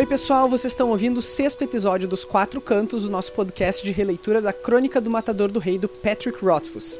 [0.00, 3.92] Oi, pessoal, vocês estão ouvindo o sexto episódio dos Quatro Cantos do nosso podcast de
[3.92, 6.98] releitura da Crônica do Matador do Rei do Patrick Rothfuss.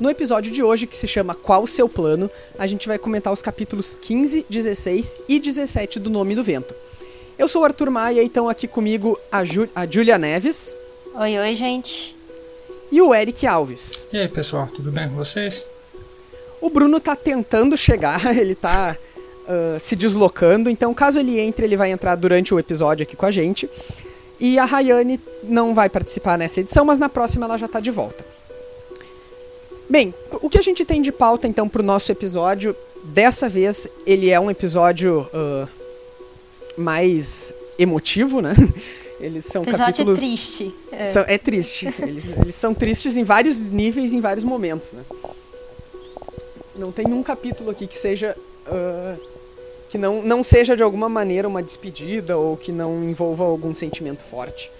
[0.00, 3.30] No episódio de hoje, que se chama Qual o Seu Plano, a gente vai comentar
[3.30, 6.74] os capítulos 15, 16 e 17 do Nome do Vento.
[7.38, 10.74] Eu sou o Arthur Maia e estão aqui comigo a, Ju a Julia Neves.
[11.14, 12.16] Oi, oi, gente.
[12.90, 14.08] E o Eric Alves.
[14.10, 15.62] E aí, pessoal, tudo bem com vocês?
[16.58, 18.96] O Bruno tá tentando chegar, ele tá
[19.50, 23.26] uh, se deslocando, então caso ele entre, ele vai entrar durante o episódio aqui com
[23.26, 23.68] a gente.
[24.38, 27.90] E a Rayane não vai participar nessa edição, mas na próxima ela já tá de
[27.90, 28.24] volta.
[29.88, 32.74] Bem, o que a gente tem de pauta então pro nosso episódio?
[33.02, 35.68] Dessa vez ele é um episódio uh,
[36.76, 38.54] mais emotivo, né?
[39.20, 40.18] Eles são episódio capítulos.
[40.18, 40.74] triste.
[40.90, 41.94] É, são, é triste.
[41.98, 45.04] Eles, eles, são tristes em vários níveis, em vários momentos, né?
[46.74, 48.34] Não tem um capítulo aqui que seja.
[48.66, 49.29] Uh,
[49.90, 54.22] que não, não seja de alguma maneira uma despedida ou que não envolva algum sentimento
[54.22, 54.70] forte.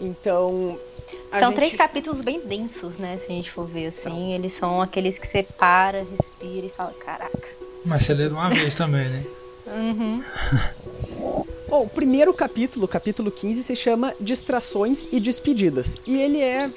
[0.00, 0.78] Então.
[1.30, 1.54] São gente...
[1.54, 3.18] três capítulos bem densos, né?
[3.18, 4.08] Se a gente for ver assim.
[4.08, 4.30] São.
[4.32, 7.48] Eles são aqueles que você para, respira e fala: caraca.
[7.84, 9.24] Mas você lê de uma vez também, né?
[9.66, 10.22] Uhum.
[11.68, 15.96] Bom, o primeiro capítulo, o capítulo 15, se chama Distrações e Despedidas.
[16.06, 16.70] E ele é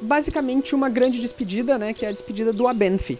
[0.00, 1.92] basicamente uma grande despedida, né?
[1.92, 3.18] Que é a despedida do Abenfi.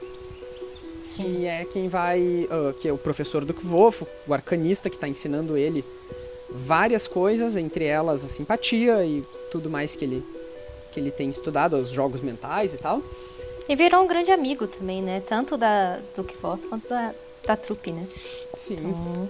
[1.22, 2.20] Que é quem vai.
[2.50, 5.84] Uh, que é o professor do Kvof, o arcanista que está ensinando ele
[6.50, 10.24] várias coisas, entre elas a simpatia e tudo mais que ele,
[10.90, 13.02] que ele tem estudado, os jogos mentais e tal.
[13.68, 15.20] E virou um grande amigo também, né?
[15.28, 17.14] Tanto da, do Kvof quanto da,
[17.46, 18.06] da trupe, né?
[18.56, 18.78] Sim.
[18.78, 19.28] Então...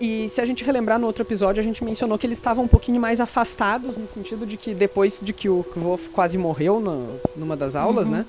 [0.00, 2.68] E se a gente relembrar no outro episódio, a gente mencionou que eles estavam um
[2.68, 6.80] pouquinho mais afastados, no sentido de que depois de que o Kvof quase morreu
[7.34, 8.14] numa das aulas, uhum.
[8.14, 8.26] né?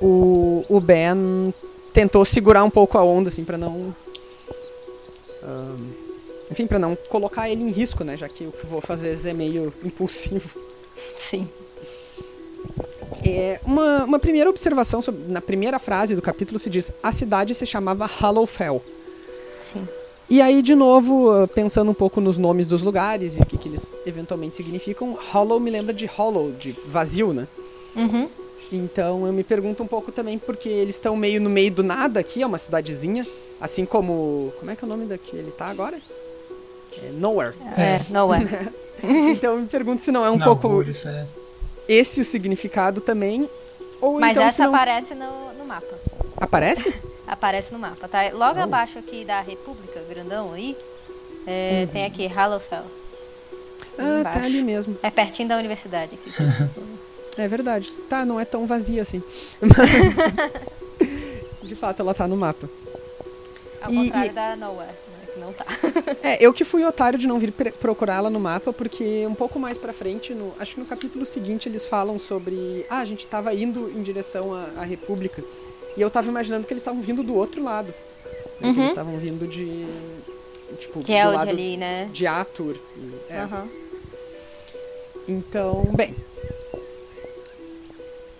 [0.00, 1.52] O, o Ben
[1.92, 3.94] tentou segurar um pouco a onda, assim, para não.
[5.42, 5.90] Um,
[6.50, 8.16] enfim, para não colocar ele em risco, né?
[8.16, 10.58] Já que o Kvof às vezes é meio impulsivo.
[11.18, 11.48] Sim.
[13.26, 17.54] É, uma, uma primeira observação, sobre, na primeira frase do capítulo se diz: a cidade
[17.54, 18.82] se chamava Hallowfell.
[19.60, 19.86] Sim.
[20.30, 23.68] E aí, de novo, pensando um pouco nos nomes dos lugares e o que, que
[23.68, 27.48] eles eventualmente significam, Hollow me lembra de hollow, de vazio, né?
[27.96, 28.28] Uhum.
[28.70, 32.20] Então eu me pergunto um pouco também porque eles estão meio no meio do nada
[32.20, 33.26] aqui, é uma cidadezinha,
[33.60, 34.52] assim como.
[34.58, 35.98] Como é que é o nome daquele tá agora?
[37.02, 37.54] É Nowhere.
[37.76, 38.46] É, Nowhere.
[39.32, 41.26] então eu me pergunto se não é um Não, pouco isso é...
[41.88, 43.48] esse o significado também.
[44.00, 44.74] Ou Mas então, essa se não...
[44.74, 45.98] aparece no, no mapa.
[46.36, 46.92] Aparece?
[47.26, 48.22] Aparece no mapa, tá?
[48.32, 48.62] Logo Oh.
[48.62, 50.74] abaixo aqui da República, grandão aí,
[51.46, 51.92] é, Uhum.
[51.92, 52.84] tem aqui Hallowfell.
[53.98, 54.38] Ah, Embaixo.
[54.38, 54.96] tá ali mesmo.
[55.02, 56.30] É pertinho da universidade aqui.
[57.38, 57.92] É verdade.
[58.08, 59.22] Tá, não é tão vazia assim.
[59.62, 60.16] Mas.
[61.62, 62.68] de fato, ela tá no mapa.
[63.80, 65.64] Ao E- contrário e- da Nowhere, né, que não tá.
[66.22, 67.52] É, eu que fui otário de não vir
[68.16, 71.68] ela no mapa, porque um pouco mais pra frente, no, acho que no capítulo seguinte,
[71.68, 72.84] eles falam sobre.
[72.90, 75.42] Ah, a gente tava indo em direção à, à República.
[75.96, 77.88] E eu tava imaginando que eles estavam vindo do outro lado.
[77.88, 77.94] né,
[78.60, 78.72] Que Uhum.
[78.78, 79.86] eles estavam vindo de.
[80.78, 82.08] Tipo, Que é do de lado ali, né?
[82.12, 82.76] de Atur.
[83.30, 83.38] É.
[83.40, 83.68] Aham.
[85.26, 86.14] Então, bem.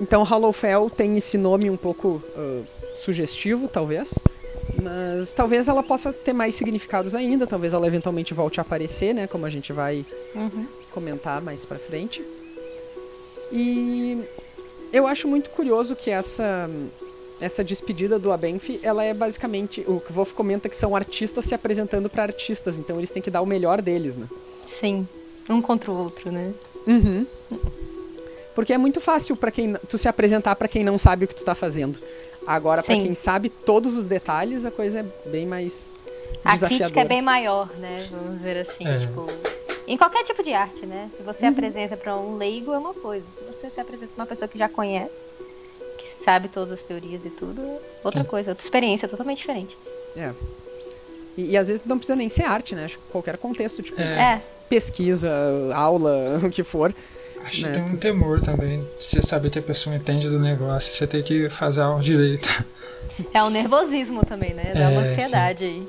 [0.01, 2.63] Então, Hallowfell tem esse nome um pouco ah,
[2.95, 4.19] sugestivo, talvez.
[4.81, 7.47] Mas talvez ela possa ter mais significados ainda.
[7.47, 9.27] Talvez ela eventualmente volte a aparecer, né?
[9.27, 10.05] Como a gente vai
[10.35, 10.67] Uhum.
[10.93, 12.23] comentar mais pra frente.
[13.51, 14.23] E
[14.93, 16.69] eu acho muito curioso que essa
[17.41, 21.55] essa despedida do Abenfi, ela é basicamente o que Wolf comenta que são artistas se
[21.55, 24.27] apresentando pra artistas, então eles têm que dar o melhor deles, né?
[24.67, 25.07] Sim.
[25.49, 26.53] Um contra o outro, né?
[26.85, 27.25] Uhum.
[28.59, 31.35] Porque é muito fácil para quem tu se apresentar pra quem não sabe o que
[31.37, 31.97] tu tá fazendo.
[32.45, 33.01] Agora Sim.
[33.05, 35.95] quem sabe todos os detalhes, a coisa é bem mais
[36.45, 38.09] A crítica é bem maior, né?
[38.11, 38.99] Vamos dizer assim, É.
[38.99, 39.29] tipo...
[39.87, 41.09] Em qualquer tipo de arte, né?
[41.17, 41.53] Se você Uhum.
[41.53, 43.25] apresenta pra um leigo, é uma coisa.
[43.39, 45.23] Se você se apresenta pra uma pessoa que já conhece,
[45.97, 49.79] que sabe todas as teorias e tudo, é outra coisa, outra experiência totalmente diferente.
[50.17, 50.33] É.
[51.37, 52.87] E, e às vezes não precisa nem ser arte, né?
[52.87, 54.35] Acho que qualquer contexto, tipo É.
[54.35, 55.31] É, pesquisa,
[55.77, 56.93] aula, o que for.
[57.45, 58.87] Acho Né, que tem tu- um temor também.
[58.99, 62.49] Você saber que a pessoa entende do negócio, você tem que fazer algo direito.
[63.33, 64.73] é o nervosismo também, né?
[64.75, 65.83] Dá uma É, ansiedade aí.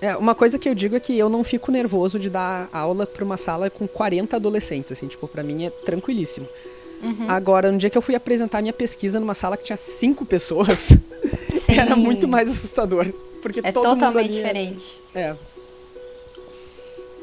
[0.00, 3.06] É, uma coisa que eu digo é que eu não fico nervoso de dar aula
[3.06, 6.46] pra uma sala com 40 adolescentes, assim, tipo, pra mim é tranquilíssimo.
[7.02, 7.26] Uhum.
[7.28, 10.96] Agora, no dia que eu fui apresentar minha pesquisa numa sala que tinha cinco pessoas,
[11.68, 13.10] era muito mais assustador.
[13.40, 14.98] Porque É todo mundo totalmente ali é- diferente.
[15.14, 15.36] É,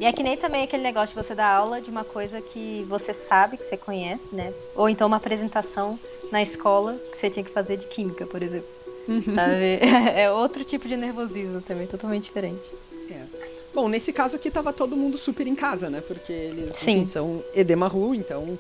[0.04, 2.86] E é que nem também aquele negócio de você dar aula de uma coisa que
[2.90, 4.54] você sabe, que você conhece, né?
[4.76, 5.98] Ou então uma apresentação
[6.30, 8.68] na escola que você tinha que fazer de química, por exemplo.
[9.08, 9.22] Uhum.
[9.34, 9.80] Sabe?
[10.14, 12.70] É outro tipo de nervosismo também, totalmente diferente.
[13.10, 13.24] é.
[13.74, 16.02] Bom, nesse caso aqui tava todo mundo super em casa, né?
[16.02, 18.60] Porque eles enfim, são Edemaru, então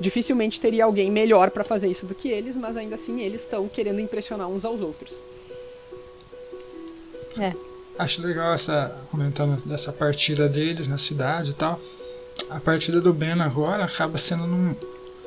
[0.00, 3.66] dificilmente teria alguém melhor pra fazer isso do que eles, mas ainda assim eles estão
[3.66, 5.24] querendo impressionar uns aos outros.
[7.40, 7.65] É.
[7.98, 8.94] Acho legal essa.
[9.10, 11.80] comentando dessa partida deles na cidade e tal.
[12.50, 14.76] A partida do Ben agora acaba sendo num,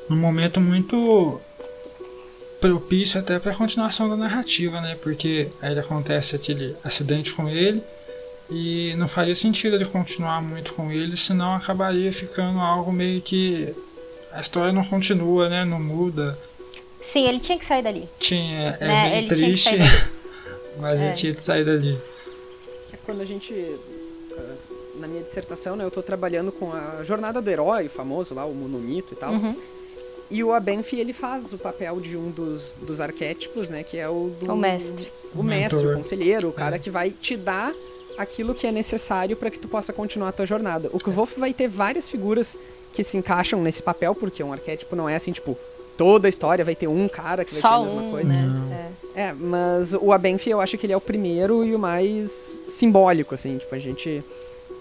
[0.09, 1.41] num momento muito
[2.61, 4.95] propício até para a continuação da narrativa, né?
[5.01, 7.81] Porque aí acontece aquele acidente com ele
[8.49, 13.73] e não faria sentido ele continuar muito com ele, senão acabaria ficando algo meio que
[14.31, 15.65] a história não continua, né?
[15.65, 16.37] Não muda.
[17.01, 18.07] Sim, ele tinha que sair dali.
[18.19, 19.69] Tinha é Né, bem ele triste,
[20.77, 21.07] mas É.
[21.07, 21.97] ele tinha que sair dali.
[23.09, 23.53] É Quando a gente.
[24.37, 24.55] ah,
[24.95, 28.45] Na minha dissertação, né, eu tô trabalhando com a jornada do herói, o famoso lá,
[28.45, 29.33] o monomito e tal.
[29.33, 29.55] Uhum.
[30.31, 33.81] E o Abenfi, ele faz o papel de um dos, dos arquétipos, né?
[33.81, 34.53] Que é o do...
[34.53, 35.11] O mestre.
[35.35, 36.79] O mestre, o conselheiro, o cara É.
[36.79, 37.73] que vai te dar
[38.17, 40.89] aquilo que é necessário para que tu possa continuar a tua jornada.
[40.93, 42.57] O Kvolf vai ter várias figuras
[42.93, 45.57] que se encaixam nesse papel, porque um arquétipo não é assim, tipo,
[45.99, 48.33] toda a história vai ter um cara que vai ser Só a mesma um, coisa.
[48.33, 48.41] né?
[48.41, 48.73] Não.
[48.73, 48.89] É.
[49.29, 53.35] É, mas o Abenfi eu acho que ele é o primeiro e o mais simbólico,
[53.35, 54.23] assim, tipo, a gente...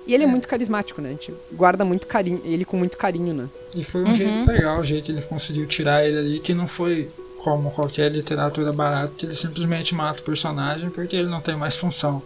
[0.06, 0.30] E ele é, É.
[0.30, 1.08] muito carismático, né?
[1.08, 3.48] A gente guarda muito carinho, ele com muito carinho, né?
[3.74, 4.14] E foi um Uhum.
[4.14, 7.10] jeito legal, o jeito que ele conseguiu tirar ele ali, que não foi
[7.42, 11.74] como qualquer literatura barata, que ele simplesmente mata o personagem porque ele não tem mais
[11.76, 12.22] função.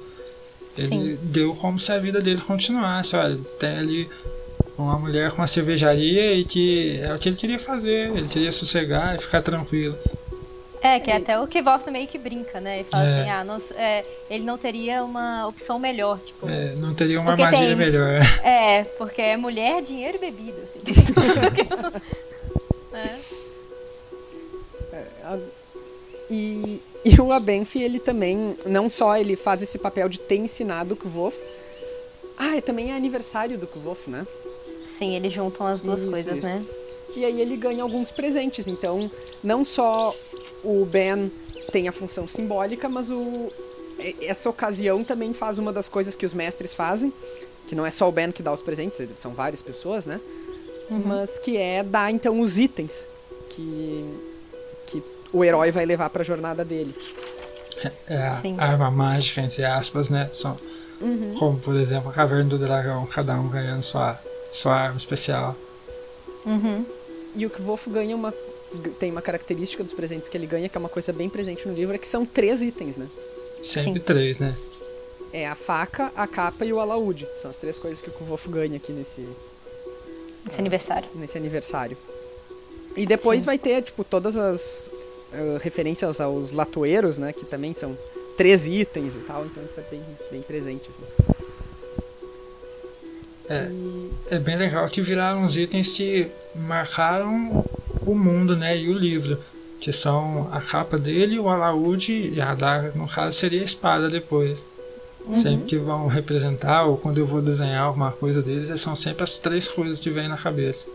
[0.76, 1.18] Ele Sim.
[1.22, 3.16] deu como se a vida dele continuasse.
[3.16, 4.08] Olha, tem ali
[4.78, 8.50] uma mulher com uma cervejaria e que é o que ele queria fazer, ele queria
[8.52, 9.96] sossegar e ficar tranquilo.
[10.84, 12.80] É, que é até o Kvolf meio que brinca, né?
[12.80, 13.20] E fala É.
[13.20, 16.48] assim, ah, não, é, ele não teria uma opção melhor, tipo...
[16.48, 18.20] É, não teria uma armadilha tem- melhor.
[18.42, 20.80] É, porque é mulher, dinheiro e bebida, assim.
[24.92, 25.06] É.
[25.24, 25.38] A-
[26.30, 30.94] E, e o Abenfi, ele também, não só ele faz esse papel de ter ensinado
[30.94, 31.36] o Kvof,
[32.38, 34.26] ah, é também é aniversário do Kvof, né?
[35.02, 36.46] Sim, eles juntam as duas Isso, coisas, isso.
[36.46, 36.64] né?
[37.16, 39.10] E aí ele ganha alguns presentes, então
[39.42, 40.14] não só
[40.62, 41.30] o Ben
[41.72, 43.50] tem a função simbólica, mas o
[44.20, 47.12] essa ocasião também faz uma das coisas que os mestres fazem,
[47.66, 50.20] que não é só o Ben que dá os presentes, são várias pessoas, né?
[50.90, 51.02] Uhum.
[51.04, 53.06] Mas que é dar então os itens
[53.50, 54.04] que
[54.86, 55.02] que
[55.32, 56.94] o herói vai levar pra jornada dele.
[58.06, 58.56] É a Sim.
[58.58, 60.28] arma mágica, entre aspas, né?
[60.32, 60.56] São,
[61.38, 64.18] Como, por exemplo, a Caverna do Dragão, cada um ganhando sua,
[64.52, 65.56] sua arma especial.
[66.46, 66.84] Uhum.
[67.34, 68.32] E o Kvof ganha uma.
[68.98, 71.74] Tem uma característica dos presentes que ele ganha, que é uma coisa bem presente no
[71.74, 73.08] livro, é que são três itens, né?
[73.62, 74.04] Sempre Sim.
[74.04, 74.56] três, né?
[75.32, 77.28] É a faca, a capa e o alaúde.
[77.36, 79.26] São as três coisas que o Kvof ganha aqui nesse,
[80.48, 81.08] Esse aniversário.
[81.14, 81.96] nesse aniversário.
[82.96, 83.46] E depois Sim.
[83.46, 84.90] vai ter, tipo, todas as
[85.32, 87.32] ah, referências aos latoeiros, né?
[87.32, 87.96] Que também são
[88.36, 91.44] três itens e tal, então isso é bem, bem presente, assim.
[93.48, 93.64] É.
[93.70, 97.64] E- É bem legal que viraram os itens que marcaram
[98.06, 98.76] o mundo, né?
[98.78, 99.38] E o livro.
[99.80, 104.08] Que são a capa dele, o alaúde e a adaga, no caso seria a espada
[104.08, 104.66] depois.
[105.26, 105.34] Uhum.
[105.34, 109.38] Sempre que vão representar, ou quando eu vou desenhar alguma coisa deles, são sempre as
[109.38, 110.88] três coisas que vêm na cabeça.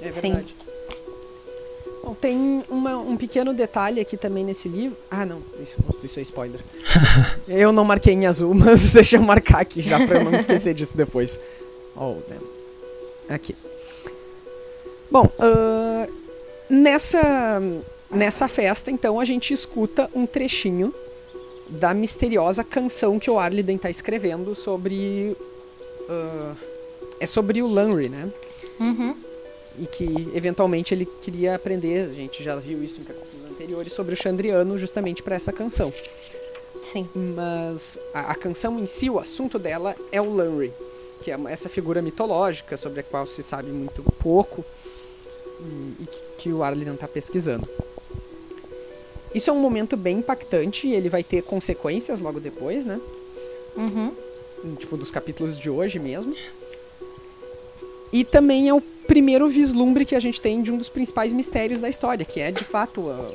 [0.00, 0.20] É Sim.
[0.20, 0.54] verdade.
[0.64, 0.67] Bom,
[2.14, 4.96] tem uma- um pequeno detalhe aqui também nesse livro.
[5.10, 6.60] Ah, não, isso, isso é spoiler.
[7.48, 10.36] eu não marquei em azul, mas deixa eu marcar aqui já pra eu não me
[10.38, 11.40] esquecer disso depois.
[11.96, 12.42] Oh, damn.
[13.28, 13.54] Aqui.
[15.10, 16.06] Bom, ahn,
[16.68, 17.60] nessa,
[18.10, 20.94] nessa festa, então, a gente escuta um trechinho
[21.68, 25.36] da misteriosa canção que o Arliden tá escrevendo sobre.
[26.08, 26.54] ah,
[27.20, 28.30] é sobre o Lanry, né?
[28.78, 29.16] Uhum.
[29.80, 34.14] E que eventualmente ele queria aprender, a gente já viu isso em capítulos anteriores, sobre
[34.14, 35.92] o Chandriano justamente para essa canção.
[36.92, 37.08] Sim.
[37.14, 40.72] Mas a, a canção em si, o assunto dela é o Lanry,
[41.20, 44.64] que é essa figura mitológica sobre a qual se sabe muito pouco
[45.60, 46.08] e, e
[46.38, 47.68] que o Arlidan está pesquisando.
[49.34, 53.00] Isso é um momento bem impactante e ele vai ter consequências logo depois, né?
[53.76, 54.12] Uhum.
[54.76, 56.34] tipo dos capítulos de hoje mesmo.
[58.12, 61.80] E também é o primeiro vislumbre que a gente tem de um dos principais mistérios
[61.80, 63.30] da história, que é de fato a-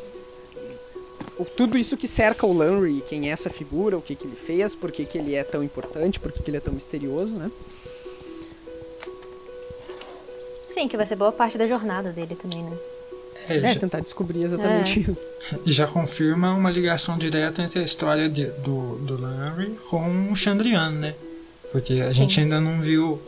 [1.38, 4.36] o, tudo isso que cerca o Lanry, quem é essa figura, o que, que ele
[4.36, 7.34] fez, por que, que ele é tão importante, por que, que ele é tão misterioso,
[7.34, 7.50] né?
[10.74, 12.77] Sim, que vai ser boa parte da jornada dele também, né?
[13.48, 15.12] É, É, já, tentar descobrir exatamente É.
[15.12, 15.34] isso.
[15.65, 20.36] e já confirma uma ligação direta entre a história de- do, do Larry com o
[20.36, 21.15] Chandriano, né?
[21.72, 22.18] Porque a Sim.
[22.20, 23.20] gente ainda não viu,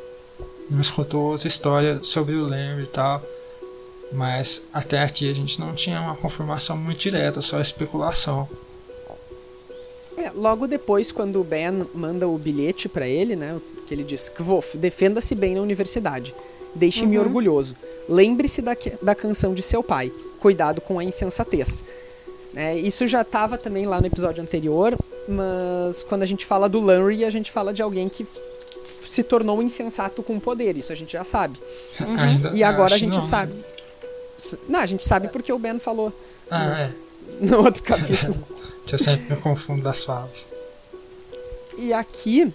[0.69, 3.21] não escutou outra história sobre o Larry e tal.
[4.11, 8.47] Mas até aqui a gente não tinha uma confirmação muito direta, só especulação.
[10.17, 13.59] É, É, logo depois, quando o Ben manda o bilhete para ele, né?
[13.85, 16.33] Que ele diz: Kvof, defenda-se bem na universidade.
[16.73, 17.23] Deixe-me Uhum.
[17.23, 17.75] orgulhoso.
[18.07, 20.11] Lembre-se da, da canção de seu pai.
[20.39, 21.83] Cuidado com a insensatez.
[22.53, 26.79] Né, isso já estava também lá no episódio anterior, mas quando a gente fala do
[26.79, 28.25] Lanry, a gente fala de alguém que
[29.09, 30.77] se tornou insensato com poder.
[30.77, 31.59] Isso a gente já sabe.
[32.17, 33.21] Ainda, E agora a gente não.
[33.21, 33.53] sabe.
[34.37, 36.11] S- Não, a gente sabe porque o Ben falou
[36.51, 36.91] Ah, é.
[37.39, 38.35] no outro capítulo.
[38.91, 40.47] Eu sempre me confundo das falas.
[41.77, 42.53] E aqui,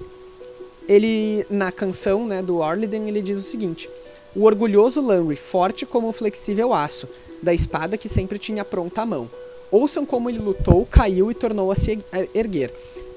[0.89, 3.89] ele, na canção né, do Orliden, ele diz o seguinte:
[4.35, 7.09] O orgulhoso Lanry, forte como um flexível aço,
[7.43, 9.31] da espada que sempre tinha pronta à mão.
[9.71, 12.73] Ouçam como ele lutou, caiu e tornou a se er- erguer,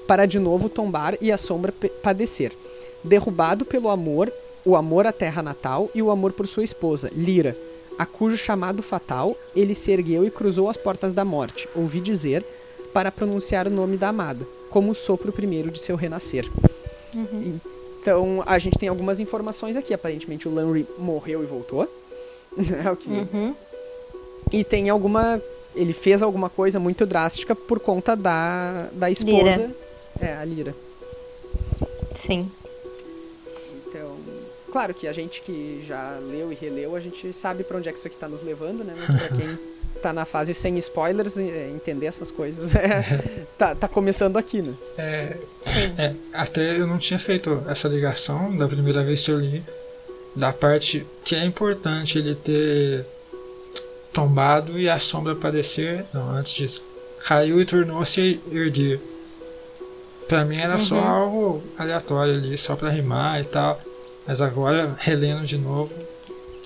[0.06, 1.72] para de novo tombar e a sombra
[2.02, 2.52] padecer.
[3.04, 4.32] Derrubado pelo amor,
[4.64, 7.56] o amor à terra natal e o amor por sua esposa, Lira,
[7.98, 12.44] a cujo chamado fatal ele se ergueu e cruzou as portas da morte, ouvi dizer,
[12.92, 16.50] para pronunciar o nome da amada, como o sopro primeiro de seu renascer.
[18.00, 19.94] Então, a gente tem algumas informações aqui.
[19.94, 21.88] Aparentemente, o Lanry morreu e voltou.
[22.84, 23.10] É o que...
[23.10, 23.54] Uhum.
[24.52, 25.40] E tem alguma.
[25.74, 29.56] Ele fez alguma coisa muito drástica por conta da, da esposa.
[29.56, 29.70] Lyra.
[30.20, 30.74] É, a Lira.
[32.16, 32.50] Sim.
[34.74, 37.92] Claro que a gente que já leu e releu, a gente sabe pra onde é
[37.92, 38.92] que isso aqui tá nos levando, né?
[38.98, 39.56] Mas pra quem
[40.02, 44.74] tá na fase sem spoilers, é, entender essas coisas, é, tá, tá começando aqui, né?
[44.98, 45.36] É,
[45.96, 49.62] é, até eu não tinha feito essa ligação da primeira vez que eu li.
[50.34, 53.06] Da parte que é importante ele ter
[54.12, 56.04] tombado e a sombra aparecer.
[56.12, 56.82] Não, antes disso.
[57.28, 59.00] Caiu e tornou-se erguer.
[60.26, 61.06] Pra mim era só Uhum.
[61.06, 63.80] algo aleatório ali, só pra rimar e tal.
[64.26, 65.94] Mas agora, relendo de novo,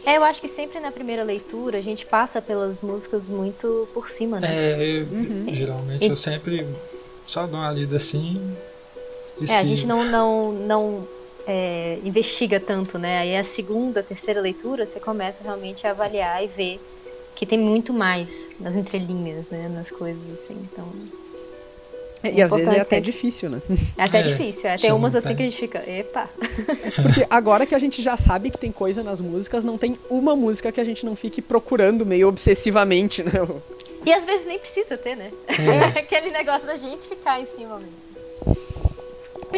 [0.05, 4.09] É, eu acho que sempre na primeira leitura a gente passa pelas músicas muito por
[4.09, 4.49] cima, né?
[4.49, 5.45] é, eu- Uhum.
[5.55, 6.67] geralmente eu sempre
[7.27, 8.41] só dou uma lida assim.
[9.41, 9.77] E É, a sigo.
[9.77, 11.09] gente não, não, não
[11.47, 13.19] é, investiga tanto, né?
[13.19, 16.79] Aí a segunda, terceira leitura você começa realmente a avaliar e ver
[17.37, 19.69] que tem muito mais nas entrelinhas, né?
[19.69, 20.55] Nas coisas assim.
[20.71, 20.93] Então,
[22.25, 23.63] E às vezes é até difícil, né?
[23.97, 24.69] é até É, difícil.
[24.69, 25.37] É, tem chama umas assim até.
[25.37, 26.29] que a gente fica, epa.
[27.03, 30.35] Porque agora que a gente já sabe que tem coisa nas músicas, não tem uma
[30.35, 33.33] música que a gente não fique procurando meio obsessivamente, né?
[34.05, 35.31] E às vezes nem precisa ter, né?
[35.49, 35.99] É.
[36.01, 38.57] Aquele negócio da gente ficar em cima mesmo.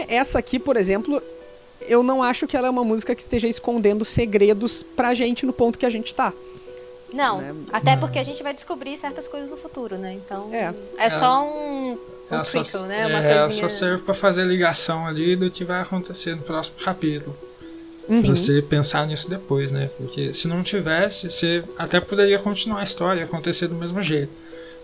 [0.09, 1.23] Essa aqui, por exemplo,
[1.83, 5.53] eu não acho que ela é uma música que esteja escondendo segredos pra gente no
[5.53, 6.33] ponto que a gente tá.
[7.13, 7.55] Não, Né?
[7.73, 10.15] até porque a gente vai descobrir certas coisas no futuro, né?
[10.25, 10.73] Então, É.
[10.97, 11.99] é, só um, um
[12.31, 13.07] Ela só, né?
[13.07, 13.69] Uma é, coisinha...
[13.69, 17.37] só serve pra fazer a ligação ali do que vai acontecer no próximo capítulo.
[18.09, 18.23] Uhum.
[18.23, 19.91] Você pensar nisso depois, né?
[19.97, 24.33] Porque se não tivesse, você até poderia continuar a história e acontecer do mesmo jeito.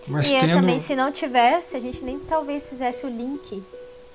[0.07, 0.61] Mas E é tendo.
[0.61, 3.61] também, se não tivesse, a gente nem talvez fizesse o link.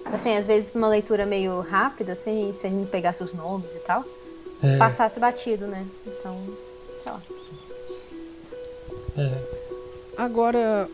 [0.06, 3.78] Assim, às vezes uma leitura meio rápida, sem, sem a gente pegasse os nomes e
[3.80, 4.04] tal,
[4.62, 5.86] É, passasse batido, né?
[6.06, 6.38] Então,
[7.02, 7.22] sei lá.
[9.18, 9.38] é,
[10.16, 10.88] Agora,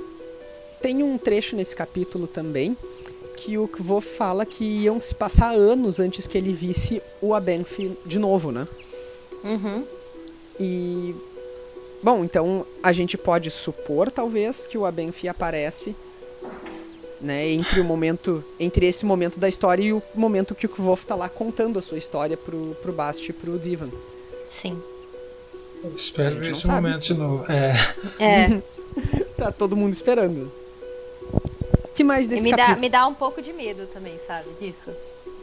[0.81, 2.77] tem um trecho nesse capítulo também
[3.37, 7.97] que o Kvo fala que iam se passar anos antes que ele visse o Abenfi
[8.05, 8.67] de novo, né?
[9.45, 9.85] Uhum.
[10.59, 11.15] E.
[12.03, 15.95] Bom, então a gente pode supor, talvez, que o Abenfi aparece.
[17.21, 18.45] Né, entre o momento.
[18.61, 21.83] Entre esse momento da história e o momento que o Kvof tá lá contando a
[21.83, 23.91] sua história pro, pro Bast e pro Divan.
[24.49, 24.81] Sim.
[25.83, 26.75] eu espero esse sabe.
[26.75, 27.45] momento de novo.
[27.51, 27.73] É,
[28.21, 28.63] É,
[29.37, 30.51] Tá todo mundo esperando.
[31.99, 32.81] Que mais e desse me dá, capítulo?
[32.81, 34.49] me dá um pouco de medo também, sabe?
[34.61, 34.91] Disso,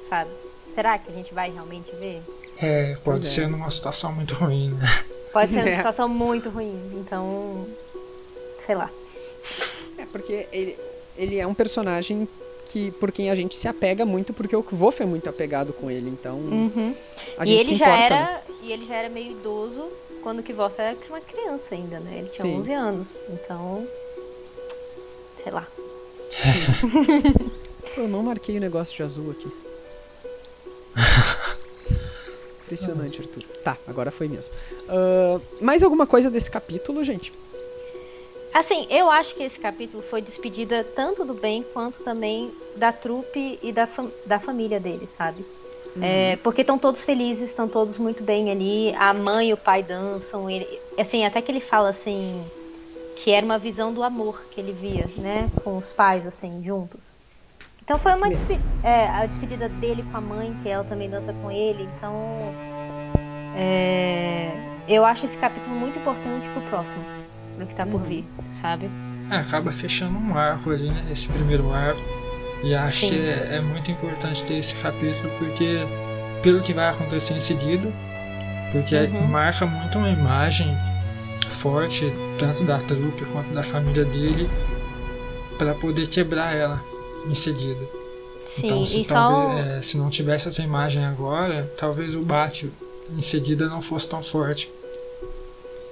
[0.10, 0.30] sabe?
[0.74, 2.22] Será que a gente vai realmente ver?
[2.62, 3.30] é, pode é.
[3.30, 4.88] ser numa situação muito ruim, né?
[5.34, 5.76] Pode ser uma É.
[5.78, 7.66] situação muito ruim, então.
[8.60, 8.90] Sei lá.
[9.98, 10.78] É, porque ele,
[11.18, 12.28] ele é um personagem
[12.66, 15.90] que por quem a gente se apega muito, porque o Kvof é muito apegado com
[15.92, 16.96] ele, então Uhum.
[17.38, 18.16] a e gente ele se já importa.
[18.16, 18.22] né?
[18.22, 19.88] era e ele já era meio idoso
[20.24, 22.18] quando que Wolf era uma criança ainda, né?
[22.20, 22.58] Ele tinha Sim.
[22.60, 23.88] 11 anos, então
[25.44, 25.68] sei lá.
[27.98, 29.48] Eu não marquei o negócio de azul aqui.
[32.63, 33.44] Impressionante, Arthur.
[33.63, 34.53] Tá, agora foi mesmo.
[34.89, 37.32] Ah, mais alguma coisa desse capítulo, gente?
[38.53, 43.60] Assim, eu acho que esse capítulo foi despedida tanto do bem quanto também da trupe
[43.62, 45.46] e da, fam- da família dele, sabe?
[46.01, 48.94] É, porque estão todos felizes, estão todos muito bem ali.
[48.96, 50.50] A mãe e o pai dançam.
[50.50, 50.67] Ele,
[50.98, 52.44] assim, até que ele fala assim
[53.16, 57.14] que era uma visão do amor que ele via, né, com os pais assim juntos.
[57.84, 61.32] Então foi uma despe é, a despedida dele com a mãe, que ela também dança
[61.34, 61.84] com ele.
[61.96, 62.52] Então
[63.56, 64.52] é,
[64.88, 67.04] eu acho esse capítulo muito importante pro próximo,
[67.56, 68.90] pro que tá por vir, sabe?
[69.30, 71.06] É, acaba fechando um arco ali, né?
[71.12, 72.02] Esse primeiro arco.
[72.64, 75.86] E acho que é, é, muito importante ter esse capítulo porque
[76.42, 77.92] pelo que vai acontecer em seguida,
[78.72, 79.28] porque uhum.
[79.28, 80.76] marca muito uma imagem
[81.48, 84.50] forte tanto da trupe quanto da família dele
[85.58, 86.84] para poder quebrar ela
[87.27, 87.80] em seguida.
[88.48, 89.72] Sim, então, se, talvez, só...
[89.77, 92.72] é, se não tivesse essa imagem agora, talvez o bate
[93.18, 94.72] em seguida não fosse tão forte.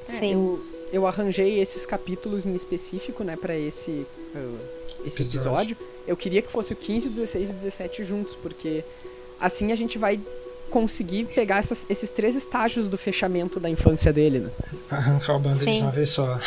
[0.08, 0.34] É, Sim.
[0.34, 4.60] Eu, eu arranjei esses capítulos em específico, né, para esse, uh,
[5.06, 5.76] esse episódio.
[6.08, 8.84] Eu queria que fosse o 15, o 16 e o 17 juntos, porque
[9.40, 10.20] assim a gente vai
[10.74, 14.50] conseguir pegar essas, esses três estágios do fechamento da infância dele, né?
[14.90, 16.40] Arrancar o bando de uma vez só.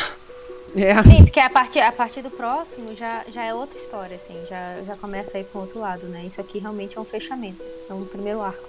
[0.75, 1.01] É.
[1.01, 4.81] Sim, porque a partir, a partir do próximo já, já é outra história, assim, já,
[4.85, 6.25] já começa aí com outro lado, né?
[6.27, 8.67] Isso aqui realmente é um fechamento, é um primeiro arco.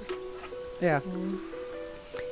[0.80, 1.02] É.
[1.04, 1.38] Hum.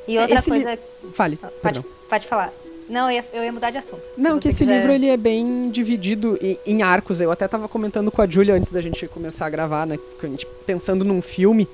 [0.07, 0.75] E outra esse coisa.
[0.75, 0.81] Li...
[1.13, 1.85] Fale, pode, perdão.
[2.09, 2.53] pode falar.
[2.89, 4.03] Não, eu ia, eu ia mudar de assunto.
[4.17, 4.77] Não, que esse quiser...
[4.77, 7.21] livro ele é bem dividido em, em, arcos.
[7.21, 9.99] Eu até tava comentando com a Julia antes da gente começar a gravar, né?
[10.23, 11.69] A gente pensando num filme.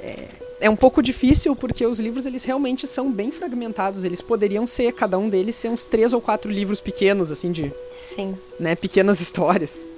[0.00, 4.04] É, é um pouco difícil porque os livros eles realmente são bem fragmentados.
[4.04, 7.72] Eles poderiam ser, cada um deles, ser uns três ou quatro livros pequenos, assim, de.
[8.14, 8.36] Sim.
[8.58, 9.88] Né, pequenas histórias.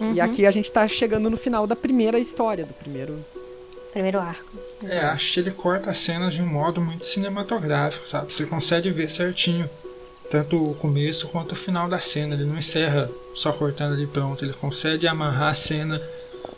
[0.00, 0.12] Uhum.
[0.12, 3.24] E aqui a gente tá chegando no final da primeira história, do primeiro.
[3.92, 4.44] Primeiro arco.
[4.82, 8.32] É, acho que ele corta as cenas de um modo muito cinematográfico, sabe?
[8.32, 9.70] Você consegue ver certinho
[10.28, 12.34] tanto o começo quanto o final da cena.
[12.34, 16.02] Ele não encerra só cortando ali pronto, ele consegue amarrar a cena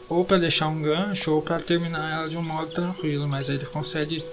[0.09, 3.57] ou para deixar um gancho ou para terminar ela de um modo tranquilo, mas aí
[3.57, 4.25] ele consegue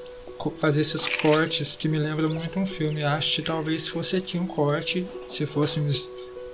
[0.60, 3.04] fazer esses cortes que me lembram muito um filme.
[3.04, 5.80] Acho que talvez se fosse aqui um corte, se fosse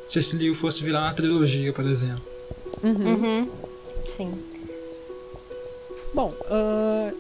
[0.08, 2.24] se esse livro fosse virar uma trilogia, por exemplo.
[2.84, 3.14] Uhum.
[3.14, 3.50] uhum.
[4.18, 4.44] Sim.
[6.14, 7.16] Bom, uh,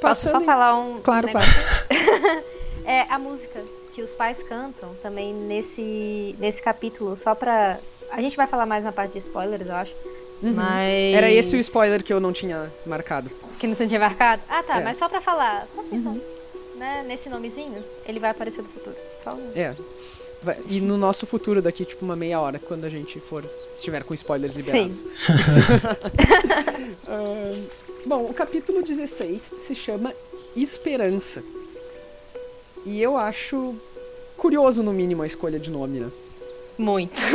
[0.00, 1.00] posso só falar um.
[1.02, 1.46] Claro, claro.
[2.84, 3.62] é a música
[3.92, 7.78] que os pais cantam também nesse, nesse capítulo, só pra.
[8.10, 9.94] A gente vai falar mais na parte de spoilers, eu acho.
[10.42, 10.52] Uhum.
[10.54, 11.14] Mas.
[11.14, 13.30] Era esse o spoiler que eu não tinha marcado.
[13.58, 14.42] Que não tinha marcado?
[14.48, 14.84] Ah, tá, é.
[14.84, 15.66] mas só pra falar.
[15.90, 16.20] Uhum.
[16.76, 18.94] Né, nesse nomezinho, ele vai aparecer no futuro.
[19.24, 19.36] Só...
[19.54, 19.74] É.
[20.68, 23.44] E no nosso futuro, daqui tipo uma meia hora, quando a gente for.
[23.74, 25.02] Estiver com spoilers liberados.
[27.08, 27.68] uh,
[28.06, 30.14] bom, o capítulo 16 se chama
[30.54, 31.42] Esperança.
[32.86, 33.74] E eu acho
[34.36, 36.10] curioso, no mínimo, a escolha de nome, né?
[36.78, 37.20] Muito.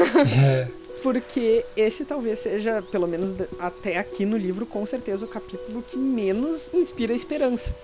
[0.42, 0.68] É.
[1.04, 5.98] Porque esse talvez seja, pelo menos até aqui no livro, com certeza o capítulo que
[5.98, 7.76] menos inspira esperança.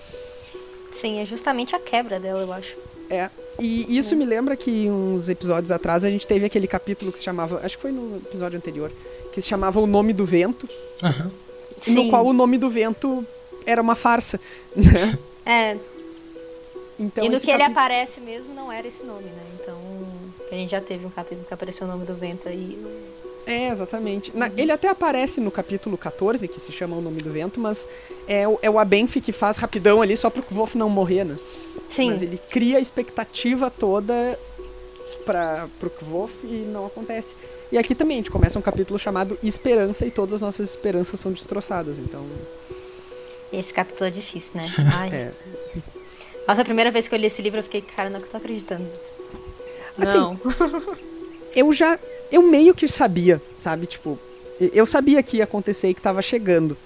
[1.00, 2.76] Sim, é justamente a quebra dela, eu acho.
[3.10, 3.30] É.
[3.60, 4.18] E isso é.
[4.18, 7.60] me lembra que uns episódios atrás a gente teve aquele capítulo que se chamava.
[7.62, 8.90] Acho que foi no episódio anterior.
[9.34, 10.68] Que se chamava O Nome do Vento.
[11.04, 11.94] Uhum.
[11.94, 13.26] No qual o nome do vento
[13.66, 14.40] era uma farsa.
[14.76, 15.18] Né?
[15.46, 15.78] É,
[17.00, 17.54] então, e no que capi...
[17.54, 19.44] ele aparece mesmo não era esse nome, né?
[20.52, 22.78] A gente já teve um capítulo que apareceu o nome do vento aí.
[23.46, 24.32] É, exatamente.
[24.36, 27.88] Na, ele até aparece no capítulo 14, que se chama O Nome do Vento, mas
[28.28, 31.36] é, o, é o Abenf que faz rapidão ali só pro Wolf não morrer, né?
[31.90, 32.12] Sim.
[32.12, 34.38] Mas ele cria a expectativa toda
[35.26, 37.36] para pro Wolf e não acontece.
[37.72, 41.20] E aqui também a gente começa um capítulo chamado Esperança e todas as nossas esperanças
[41.20, 42.26] são destroçadas, então...
[43.52, 44.68] Esse capítulo é difícil, né?
[44.94, 45.10] Ai.
[45.12, 45.32] é.
[46.48, 48.84] Nossa, a primeira vez que eu li esse livro eu fiquei, cara, não tô acreditando
[48.84, 49.12] nisso.
[50.04, 50.40] Assim, não.
[51.56, 52.00] eu já.
[52.32, 53.88] Eu meio que sabia, sabe?
[53.88, 54.20] Tipo,
[54.60, 56.78] eu sabia que ia acontecer e que tava chegando.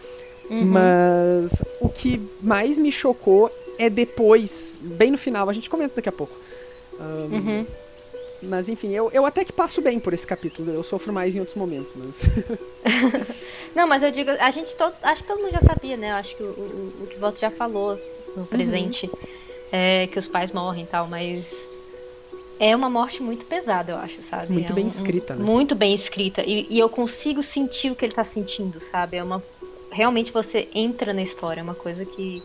[0.49, 0.65] Uhum.
[0.65, 6.10] Mas o que mais me chocou é depois, bem no final, a gente comenta daqui
[6.10, 6.36] a pouco.
[6.99, 7.67] Um, uhum.
[8.43, 10.71] Mas enfim, eu, eu até que passo bem por esse capítulo.
[10.71, 12.30] Eu sofro mais em outros momentos, mas.
[13.76, 16.12] não, mas eu digo, a gente todo, acho que todo mundo já sabia, né?
[16.12, 17.97] Eu acho que o, o, o que Volta já falou
[18.36, 19.08] no presente.
[19.08, 21.52] Uhum é, que os pais morrem e tal, mas
[22.59, 24.51] é uma morte muito pesada, eu acho, sabe?
[24.51, 25.43] Muito é bem um, escrita, né?
[25.43, 26.41] Muito bem escrita.
[26.41, 29.17] E, e, eu consigo sentir o que ele tá sentindo, sabe?
[29.17, 29.43] É uma.
[29.91, 32.41] Realmente você entra na história, é uma coisa que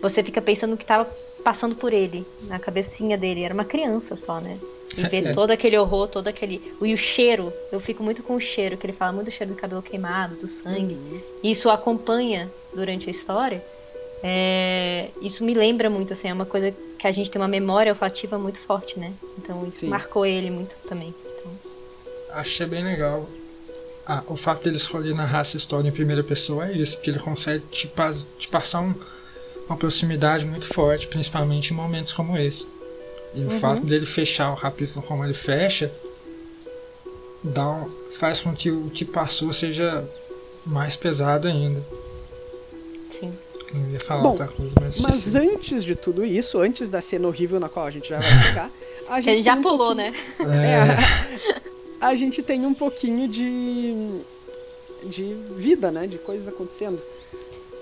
[0.00, 1.08] você fica pensando que tava
[1.44, 3.42] passando por ele, na cabecinha dele.
[3.42, 4.58] Era uma criança só, né?
[4.96, 5.32] E ver é.
[5.32, 6.60] todo aquele horror, todo aquele.
[6.80, 9.52] E o cheiro, eu fico muito com o cheiro, que ele fala muito do cheiro
[9.52, 10.94] do cabelo queimado, do sangue.
[10.94, 11.20] Uhum.
[11.42, 13.64] E isso acompanha durante a história.
[14.22, 17.92] É, isso me lembra muito, assim, é uma coisa que a gente tem uma memória
[17.92, 19.12] olfativa muito forte, né?
[19.36, 19.88] Então isso Sim.
[19.88, 21.12] marcou ele muito também.
[21.24, 21.52] Então...
[22.30, 23.28] Achei bem legal.
[24.06, 27.18] Ah, o fato dele escolher narrar essa história em primeira pessoa é isso, que ele
[27.18, 27.90] consegue te,
[28.38, 28.94] te passar um,
[29.66, 32.68] uma proximidade muito forte, principalmente em momentos como esse.
[33.34, 33.46] E uhum.
[33.48, 35.92] o fato dele fechar o capítulo como ele fecha
[37.42, 40.08] dá um, faz com que o que passou seja
[40.64, 41.84] mais pesado ainda.
[43.18, 43.32] Sim.
[43.92, 45.00] Ia falar Bom, outra coisa, mas.
[45.00, 48.28] Mas antes de tudo isso, antes da cena horrível na qual a gente já vai
[48.44, 48.70] chegar,
[49.08, 49.34] a gente.
[49.36, 50.12] Ele já um pulou, né?
[50.40, 51.54] É.
[51.56, 51.60] é.
[52.00, 54.20] a gente tem um pouquinho de.
[55.04, 56.06] de vida, né?
[56.06, 57.00] De coisas acontecendo.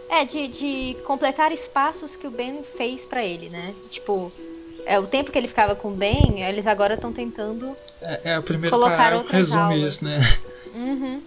[0.08, 3.72] É, de, de completar espaços que o Ben fez pra ele, né?
[3.90, 4.32] Tipo,
[4.84, 7.76] é, o tempo que ele ficava com o Ben, eles agora estão tentando.
[8.02, 9.92] É, é o primeiro Colocar parágrafo outras resume aulas.
[9.94, 10.18] isso, né?
[10.74, 11.22] Uhum.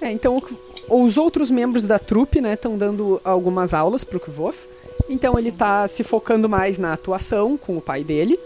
[0.00, 4.68] É, então o- os outros membros da trupe, né, estão dando algumas aulas pro Kvof.
[5.08, 8.38] Então ele tá se focando mais na atuação com o pai dele,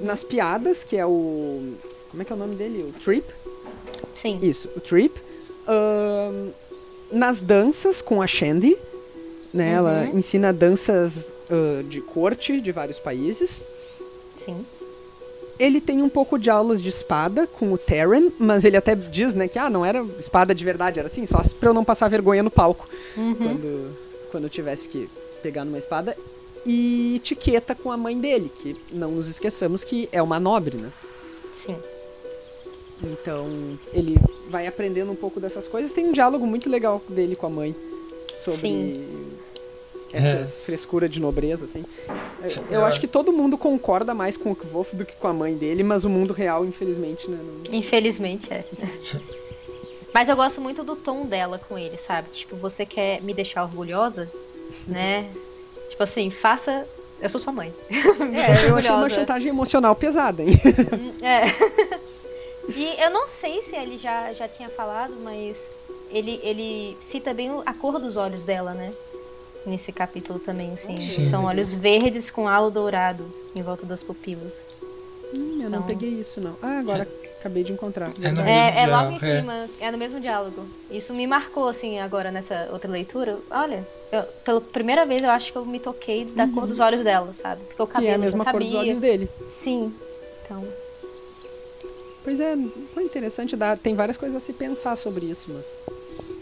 [0.00, 1.74] nas piadas, que é o
[2.12, 2.82] como é que é o nome dele?
[2.82, 3.24] O Trip.
[4.14, 4.38] Sim.
[4.42, 5.18] Isso, o Trip.
[5.66, 6.50] Ahn,
[7.10, 8.76] nas danças com a Shandy,
[9.52, 9.72] né?
[9.72, 13.64] Ela ensina danças ah, de corte de vários países.
[14.34, 14.64] Sim.
[15.62, 19.32] Ele tem um pouco de aulas de espada com o Terran, mas ele até diz,
[19.32, 22.08] né, que ah, não era espada de verdade, era assim, só pra eu não passar
[22.08, 23.96] vergonha no palco quando,
[24.32, 25.08] quando eu tivesse que
[25.40, 26.16] pegar numa espada.
[26.66, 30.92] E etiqueta com a mãe dele, que não nos esqueçamos que é uma nobre, né?
[31.54, 31.76] Sim.
[33.04, 34.16] Então ele
[34.48, 35.92] vai aprendendo um pouco dessas coisas.
[35.92, 37.74] Tem um diálogo muito legal dele com a mãe
[38.36, 39.06] sobre Sim.
[40.12, 41.84] Essas frescuras de nobreza, assim.
[42.42, 45.32] Eu, eu acho que todo mundo concorda mais com o Kvof do que com a
[45.32, 47.38] mãe dele, mas o mundo real, infelizmente, né?
[47.40, 48.64] não- Infelizmente é.
[50.14, 52.28] Mas eu gosto muito do tom dela com ele, sabe?
[52.30, 54.30] Tipo, você quer me deixar orgulhosa,
[54.86, 55.30] né?
[55.88, 56.86] Tipo assim, faça.
[57.20, 57.72] Eu sou sua mãe.
[58.34, 60.50] É, eu achei uma chantagem emocional pesada, hein?
[61.22, 62.00] É.
[62.76, 65.56] E eu não sei se ele já, já tinha falado, mas
[66.12, 68.92] ele, ele cita bem o- a cor dos olhos dela, né?
[69.64, 70.96] Nesse capítulo também, assim.
[70.96, 71.30] Sim.
[71.30, 74.54] São olhos verdes com halo dourado em volta das pupilas.
[75.32, 76.56] Hum, eu não Então- peguei isso, não.
[76.60, 77.06] Ah, agora
[77.38, 78.10] acabei de encontrar.
[78.20, 78.80] É.
[78.80, 79.18] É, é logo em é.
[79.40, 80.66] cima, é no mesmo diálogo.
[80.90, 83.38] Isso me marcou, assim, agora nessa outra leitura.
[83.50, 87.02] Olha, eu, pela primeira vez eu acho que eu me toquei da cor dos olhos
[87.04, 87.62] dela, sabe?
[87.64, 88.80] Porque o cabelo Que é a mesma já cor dos sabia.
[88.88, 89.30] olhos dele.
[89.50, 89.94] Sim.
[90.44, 90.64] Então,
[92.24, 92.56] Pois é,
[92.94, 93.56] foi interessante.
[93.56, 95.82] Dá, tem várias coisas a se pensar sobre isso, mas.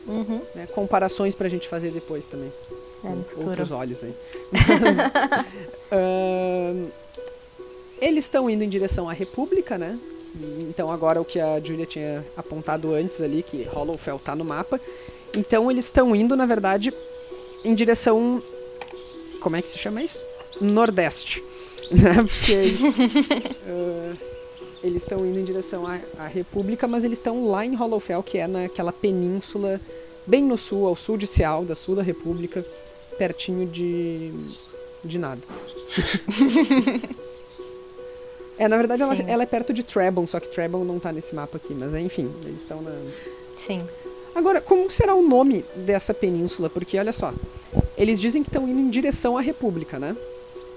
[0.07, 2.53] uhum, né, comparações pra gente fazer depois também.
[3.05, 3.49] É no Com futuro.
[3.49, 4.15] outros olhos aí.
[4.53, 4.99] Mas,
[5.93, 6.87] ahn,
[8.01, 9.99] eles estão indo em direção à República, né?
[10.33, 14.45] Que- então agora o que a Julia tinha apontado antes ali, que Hollowfell tá no
[14.45, 14.81] mapa.
[15.35, 16.93] Então eles estão indo, na verdade,
[17.65, 18.43] em direção.
[19.41, 20.25] Como é que se chama isso?
[20.61, 21.43] Nordeste.
[21.91, 22.15] Né?
[22.23, 22.81] Porque eles.
[23.67, 24.17] ah,
[24.81, 28.39] eles estão indo em direção à, à República, mas eles estão lá em Hollowfell, que
[28.39, 29.81] é naquela península
[30.25, 32.65] bem no sul, ao sul de Sealda, sul da República,
[33.21, 34.33] pertinho de.
[35.05, 35.43] de nada.
[38.59, 41.35] é, na verdade ela, ela é perto de Trebon, só que Trebon não tá nesse
[41.35, 42.93] mapa aqui, mas é, enfim, eles estão na.
[43.67, 43.79] Sim.
[44.35, 46.71] Agora, como será o nome dessa península?
[46.71, 47.35] Porque olha só,
[47.95, 50.17] eles dizem que estão indo em direção à República, né?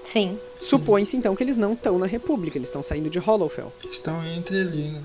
[0.02, 0.38] Sim.
[0.60, 3.72] Supõe-se então que eles não estão na República, eles estão saindo de Hollowfell.
[3.90, 5.02] Estão entre ali, né?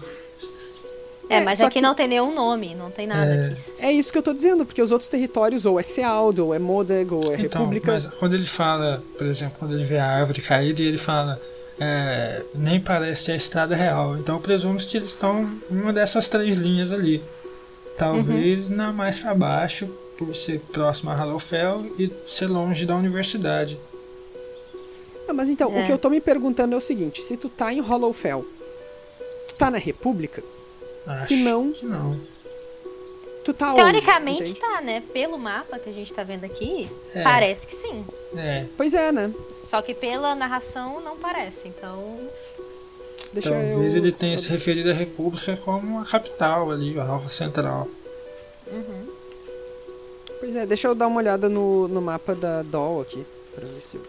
[1.30, 3.46] É, É, mas só aqui que- não tem nenhum nome, não tem nada É.
[3.52, 3.62] aqui.
[3.80, 6.60] É isso que eu tô dizendo, porque os outros territórios ou é Sealdo, ou é
[6.60, 7.92] Modag, ou é Então, República.
[7.94, 11.40] mas quando ele fala, por exemplo, quando ele vê a árvore caída e ele fala,
[11.80, 14.18] é, nem parece a estrada real.
[14.18, 17.22] Então eu presumo que eles estão em uma dessas três linhas ali.
[17.96, 19.88] Talvez na mais para baixo,
[20.18, 23.78] por ser próximo a Hallowfell e ser longe da universidade.
[25.28, 25.84] Ah, mas então, É.
[25.84, 28.46] o que eu tô me perguntando é o seguinte: se tu tá em Hollowfell,
[29.48, 30.42] tu tá na República?
[31.12, 32.20] Acho Se não, que não.
[33.44, 33.82] tu tá onde?
[33.82, 34.60] Teoricamente Entende?
[34.60, 35.02] tá, né?
[35.12, 37.24] Pelo mapa que a gente tá vendo aqui, É.
[37.24, 38.06] parece que sim.
[38.38, 39.34] É, Pois é, né?
[39.54, 42.18] Só que pela narração não parece, então.
[43.34, 44.02] Deixa talvez eu.
[44.02, 47.88] ele tenha se referido à República como a capital ali, a Alfa Central.
[50.40, 53.82] Pois é, deixa eu dar uma olhada no, no mapa da Doll aqui, pra ver
[53.82, 54.02] se eu,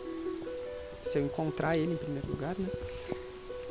[1.03, 2.69] se eu encontrar ele em primeiro lugar, né?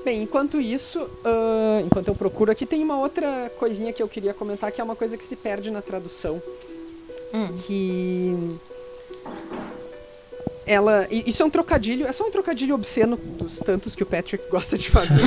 [0.04, 4.34] Bem, enquanto isso, ah, enquanto eu procuro aqui, tem uma outra coisinha que eu queria
[4.34, 6.42] comentar, que é uma coisa que se perde na tradução.
[7.34, 7.54] Hum.
[7.56, 8.36] Que.
[10.66, 11.08] Ela.
[11.10, 14.78] Isso é um trocadilho, é só um trocadilho obsceno dos tantos que o Patrick gosta
[14.78, 15.22] de fazer.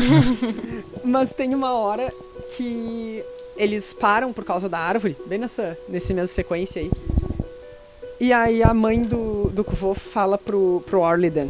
[1.05, 2.13] Mas tem uma hora
[2.57, 3.25] que
[3.57, 6.91] eles param por causa da árvore, bem nessa nesse mesma sequência aí.
[8.21, 11.49] E aí a mãe do, do Kvo fala pro, pro Orlidan.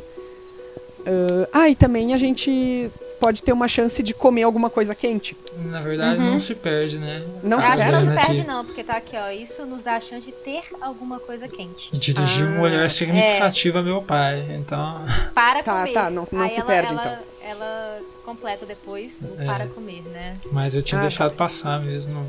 [1.06, 2.90] "Ah, ah, e também a gente
[3.22, 5.36] pode ter uma chance de comer alguma coisa quente.
[5.66, 6.32] Na verdade, Uhum.
[6.32, 7.22] não se perde, né?
[7.40, 8.18] Não Eu se acho que não se perde?
[8.20, 8.26] aqui.
[8.34, 9.30] perde, não, porque tá aqui, ó.
[9.30, 11.88] Isso nos dá a chance de ter alguma coisa quente.
[11.92, 14.44] E dirigir um Ah, olhar significativo a meu pai.
[14.58, 15.92] Então, Para Tá, comer.
[15.92, 17.18] tá, não- não Aí se ela, perde, ela, então.
[17.48, 19.44] Ela completa depois o É.
[19.44, 20.36] para comer, né?
[20.50, 22.26] mas eu tinha Ah, deixado passar mesmo.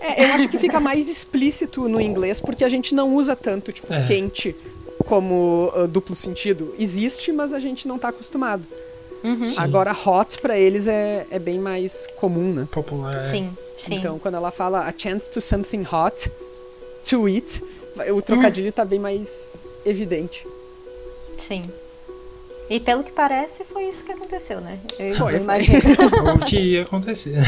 [0.00, 3.72] É, eu acho que fica mais explícito no inglês porque a gente não usa tanto,
[3.72, 4.02] tipo, É.
[4.02, 4.54] quente
[5.06, 6.74] como ah, duplo sentido.
[6.78, 8.64] Existe, mas a gente não tá acostumado.
[9.24, 9.54] Uhum.
[9.58, 12.68] Agora, hot pra eles é, é bem mais comum, né?
[12.70, 13.16] Popular.
[13.24, 13.30] é.
[13.30, 13.94] Sim, Sim.
[13.94, 16.30] Então, quando ela fala a chance to something hot
[17.08, 17.62] to eat,
[18.12, 20.46] o trocadilho tá bem mais evidente.
[21.46, 21.64] Sim.
[22.70, 24.78] E pelo que parece, foi isso que aconteceu, né?
[24.98, 25.40] Eu, Foi, eu foi.
[25.40, 25.78] imagino.
[26.36, 27.38] o que ia acontecer.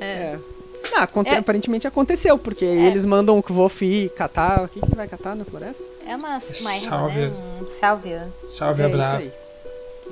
[0.00, 0.38] É.
[0.92, 1.36] Não, aconte- É.
[1.38, 4.64] aparentemente aconteceu, porque eles mandam o Kvof ir catar.
[4.64, 5.84] O que, que vai catar na floresta?
[6.06, 7.28] É uma, uma erva, Sálvia.
[7.28, 7.36] né?
[7.60, 8.28] Um sálvia.
[8.48, 9.16] Salve é a isso Brava.
[9.18, 9.32] aí.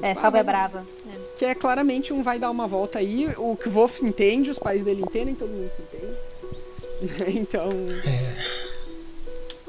[0.02, 0.86] É, Ah, sálvia vai- brava.
[1.08, 1.16] É.
[1.36, 3.28] Que é claramente um vai dar uma volta aí.
[3.36, 7.36] O Kvof entende, os pais dele entendem, todo mundo se entende.
[7.38, 7.70] então.
[8.04, 8.36] É,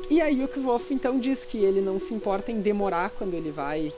[0.09, 3.51] E aí o Kvof então diz que ele não se importa em demorar quando ele
[3.51, 3.91] vai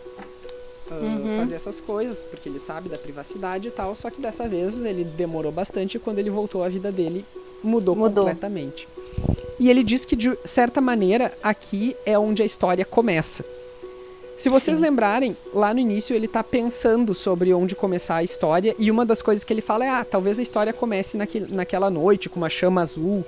[0.92, 1.38] ah, Uhum.
[1.38, 5.04] fazer essas coisas, porque ele sabe da privacidade e tal, só que dessa vez ele
[5.04, 7.24] demorou bastante e quando ele voltou a vida dele
[7.62, 8.24] mudou, Mudou.
[8.24, 8.88] completamente.
[9.60, 13.46] E ele diz que de certa maneira aqui é onde a história começa.
[14.40, 14.84] Se vocês Sim.
[14.84, 19.22] lembrarem, lá no início ele tá pensando sobre onde começar a história e uma das
[19.22, 22.50] coisas que ele fala é: ah, talvez a história comece naque, naquela noite com uma
[22.50, 23.26] chama azul,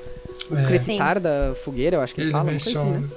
[0.49, 0.63] o É.
[0.63, 3.09] crepitar da fogueira, eu acho que ele, ele fala, uma coisa assim, né?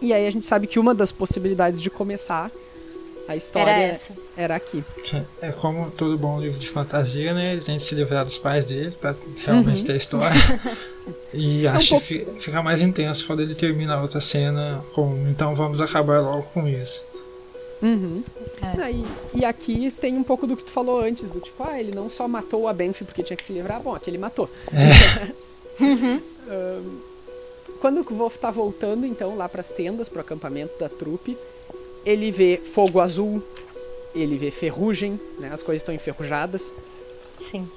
[0.00, 2.50] E aí a gente sabe que uma das possibilidades de começar
[3.28, 4.00] a história Era
[4.36, 4.82] era, aqui.
[5.42, 7.52] É como todo bom livro de fantasia, né?
[7.52, 9.14] Ele tem que se livrar dos pais dele pra
[9.44, 9.84] realmente Uhum.
[9.86, 10.36] ter a história.
[11.32, 14.20] E É um acho pouco- que fi- fica mais intenso quando ele termina a outra
[14.20, 17.04] cena com então vamos acabar logo com isso.
[17.82, 18.22] Uhum.
[18.60, 18.82] É.
[18.82, 21.94] Aí, e aqui tem um pouco do que tu falou antes, do tipo, ah, ele
[21.94, 24.50] não só matou a Benf porque tinha que se livrar, bom, aqui ele matou.
[25.80, 26.20] Uhum.
[26.50, 27.00] Ahn,
[27.80, 31.38] quando o Wolf tá voltando, então, lá pras tendas, pro acampamento da trupe,
[32.04, 33.42] ele vê fogo azul,
[34.14, 36.74] ele vê ferrugem, né, as coisas estão enferrujadas,
[37.50, 37.68] Sim.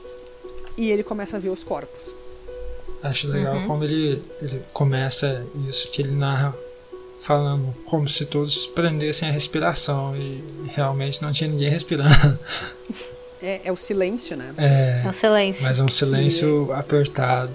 [0.78, 2.16] e ele começa a ver os corpos.
[3.04, 3.68] Acho legal Uhum.
[3.68, 6.56] como ele, ele começa isso, que ele narra
[7.20, 12.10] falando como se todos prendessem a respiração e realmente não tinha ninguém respirando.
[13.44, 14.54] É, é o silêncio, né?
[14.56, 15.64] É, É o silêncio.
[15.64, 17.52] mas é um silêncio apertado.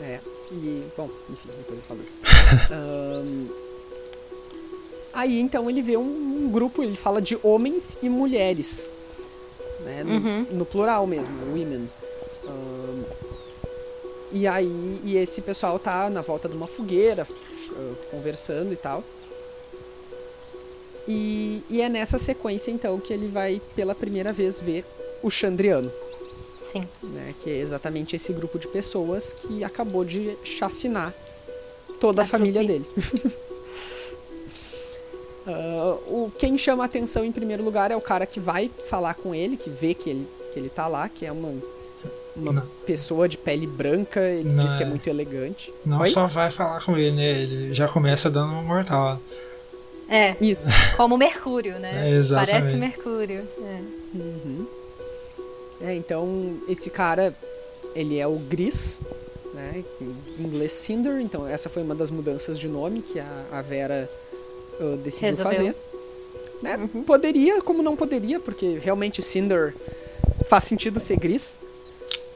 [0.00, 0.18] É,
[0.50, 2.18] e, bom, enfim, depois eu falo isso.
[2.72, 3.46] Ahn,
[5.18, 8.88] aí, então, ele vê um, um grupo, ele fala de homens e mulheres,
[9.84, 10.46] né, no, Uhum.
[10.52, 11.88] no plural mesmo, women.
[12.46, 13.02] Ahn,
[14.32, 17.26] e aí, e esse pessoal tá na volta de uma fogueira,
[17.72, 19.02] ah, conversando e tal.
[21.06, 24.84] E, e é nessa sequência, então, que ele vai, pela primeira vez, ver
[25.22, 25.90] o Chandriano
[26.70, 26.86] Sim.
[27.02, 31.14] né, que é exatamente esse grupo de pessoas que acabou de chacinar
[31.98, 32.84] toda a, A família dele.
[35.48, 39.14] Ah, o, quem chama a atenção em primeiro lugar é o cara que vai falar
[39.14, 41.54] com ele, que vê que ele, que ele tá lá, que é uma,
[42.36, 42.62] uma Não.
[42.86, 44.88] pessoa de pele branca, ele Não, diz que é é.
[44.88, 45.72] muito elegante.
[45.86, 46.08] Não Oi?
[46.08, 47.42] só vai falar com ele, né?
[47.42, 49.18] Ele já começa dando uma mortal.
[50.06, 50.68] É, Isso.
[50.96, 52.10] como Mercúrio, né?
[52.10, 52.50] É, exatamente.
[52.50, 53.48] Parece Mercúrio.
[53.58, 53.80] É.
[54.14, 54.66] Uhum.
[55.80, 57.34] É, então esse cara,
[57.94, 59.00] ele é o Gris,
[59.54, 59.82] né?
[60.00, 64.10] Em inglês Cinder, então essa foi uma das mudanças de nome que a, a Vera
[64.80, 65.56] uh, decidiu Resolveu.
[65.56, 65.76] fazer.
[66.62, 66.76] Né?
[66.76, 67.02] Uhum.
[67.02, 69.74] Poderia, como não poderia, porque realmente Cinder
[70.46, 71.58] faz sentido ser gris.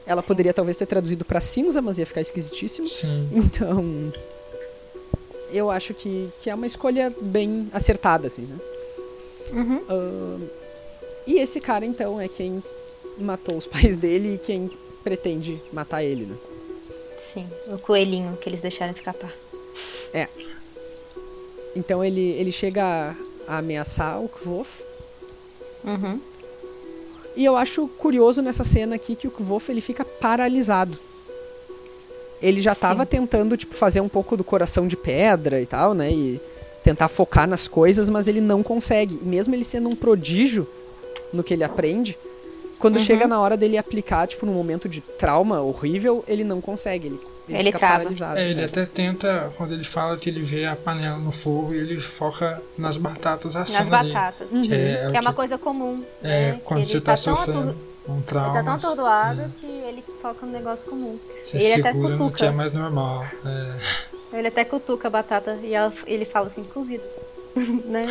[0.05, 2.87] Ela poderia talvez ter traduzido pra cinza, mas ia ficar esquisitíssimo.
[2.87, 3.29] Sim.
[3.31, 4.11] Então,
[5.51, 8.57] eu acho que, que é uma escolha bem acertada, assim, né?
[9.51, 9.83] Uhum.
[9.89, 10.47] Ahn,
[11.25, 12.61] e esse cara, então, é quem
[13.17, 14.69] matou os pais dele e quem
[15.03, 16.35] pretende matar ele, né?
[17.17, 17.47] Sim.
[17.67, 19.33] O coelhinho que eles deixaram escapar.
[21.75, 22.83] Então ele, ele chega
[23.47, 24.83] a, a ameaçar o Kvof.
[25.83, 26.19] Uhum.
[27.35, 30.97] E eu acho curioso nessa cena aqui que o Kvof ele fica paralisado.
[32.41, 33.07] Ele já tava Sim.
[33.09, 36.11] tentando, tipo, fazer um pouco do coração de pedra e tal, né?
[36.11, 36.41] E
[36.83, 39.17] tentar focar nas coisas, mas ele não consegue.
[39.21, 40.67] E mesmo ele sendo um prodígio
[41.31, 42.17] no que ele aprende,
[42.77, 43.03] quando Uhum.
[43.03, 47.07] chega na hora dele aplicar, tipo, num momento de trauma horrível, ele não consegue.
[47.07, 47.95] Ele, ele, Ele fica trava.
[47.97, 48.39] paralisado.
[48.39, 48.65] É, ele né?
[48.65, 52.95] até tenta, quando ele fala que ele vê a panela no fogo, ele foca nas
[52.97, 54.13] batatas Nas acima dele.
[54.13, 54.51] batatas.
[54.51, 54.61] Uhum.
[54.61, 56.03] Que é, Que é uma coisa comum.
[56.23, 56.61] é, né?
[56.63, 57.75] quando Que você ele tá, tão sofrendo ator-
[58.07, 58.53] um Ele trauma.
[58.53, 61.19] tá tão atordoado que ele foca no negócio comum.
[61.35, 62.45] Você ele até segura no que cutuca.
[62.45, 63.25] é mais normal.
[63.45, 67.21] É, Ele até cutuca a batata e ela- ele fala assim, cozidas.
[67.85, 68.07] né?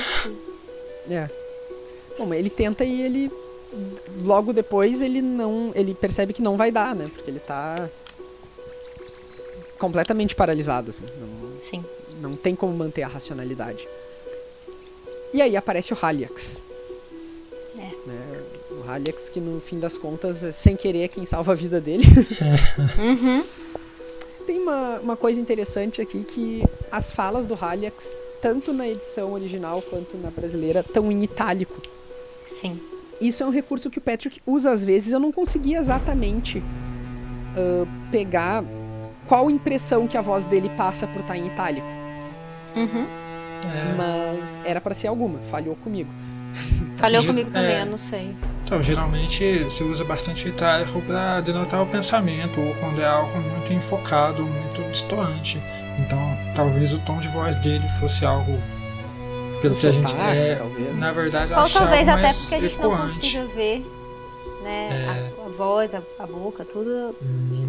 [1.10, 1.28] É.
[2.18, 3.32] Bom, ele tenta e ele
[4.22, 7.10] logo depois ele não, ele percebe que não vai dar, né?
[7.12, 7.88] Porque ele tá
[9.82, 11.02] completamente paralisado, assim.
[11.18, 11.84] Não, Sim.
[12.20, 13.84] não tem como manter a racionalidade.
[15.34, 16.62] E aí aparece o Haliax.
[17.76, 17.80] É.
[18.06, 18.42] Né?
[18.70, 21.80] O Haliax que no fim das contas, é sem querer, é quem salva a vida
[21.80, 22.04] dele.
[22.96, 23.44] Uhum.
[24.46, 29.82] Tem uma, uma coisa interessante aqui que as falas do Haliax, tanto na edição original
[29.82, 31.80] quanto na brasileira, estão em itálico.
[32.46, 32.80] Sim.
[33.20, 35.12] Isso é um recurso que o Patrick usa às vezes.
[35.12, 38.64] Eu não consegui exatamente uh, pegar
[39.32, 41.86] qual impressão que a voz dele passa por estar em itálico.
[42.76, 43.06] Uhum.
[43.64, 46.10] É, Mas era pra ser alguma, falhou comigo.
[47.00, 47.80] Falhou comigo também, é.
[47.80, 48.36] eu não sei.
[48.62, 53.72] Então, geralmente se usa bastante itálico para denotar o pensamento, ou quando é algo muito
[53.72, 55.58] enfocado, muito distoante.
[55.98, 56.20] Então,
[56.54, 58.60] talvez o tom de voz dele fosse algo.
[59.62, 60.10] Pelo Um que a gente.
[60.10, 61.00] sotaque, É, talvez.
[61.00, 63.86] na verdade, eu Ou talvez até porque a gente não consiga ver
[64.62, 67.14] né, a, a voz, a, a boca, tudo.
[67.22, 67.66] Hum,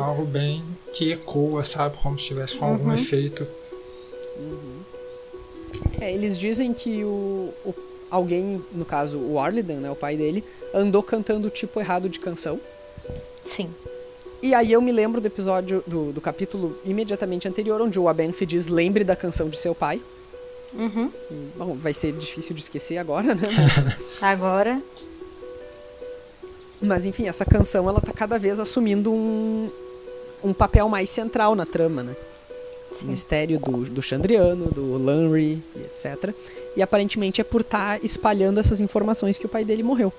[0.00, 0.10] isso.
[0.10, 1.96] algo bem que ecoa, sabe?
[2.02, 2.94] Como se estivesse com algum Uhum.
[2.94, 3.46] efeito.
[6.00, 7.74] É, eles dizem que o, o-
[8.10, 12.18] alguém, no caso o Arlidan, né, o pai dele, andou cantando o tipo errado de
[12.20, 12.60] canção.
[13.44, 13.68] Sim.
[14.40, 18.46] E aí eu me lembro do episódio, do, do capítulo imediatamente anterior, onde o Abenfi
[18.46, 20.00] diz lembre da canção de seu pai.
[20.72, 21.10] Uhum.
[21.56, 23.48] Bom, vai ser difícil de esquecer agora, né?
[23.56, 24.80] Mas, Agora.
[26.80, 29.70] Mas, enfim, essa canção ela tá cada vez assumindo um,
[30.42, 32.16] um papel mais central na trama, né?
[33.02, 36.34] O mistério do, do Chandriano, do Lanry, etc.
[36.76, 40.12] E aparentemente é por estar espalhando essas informações que o pai dele morreu.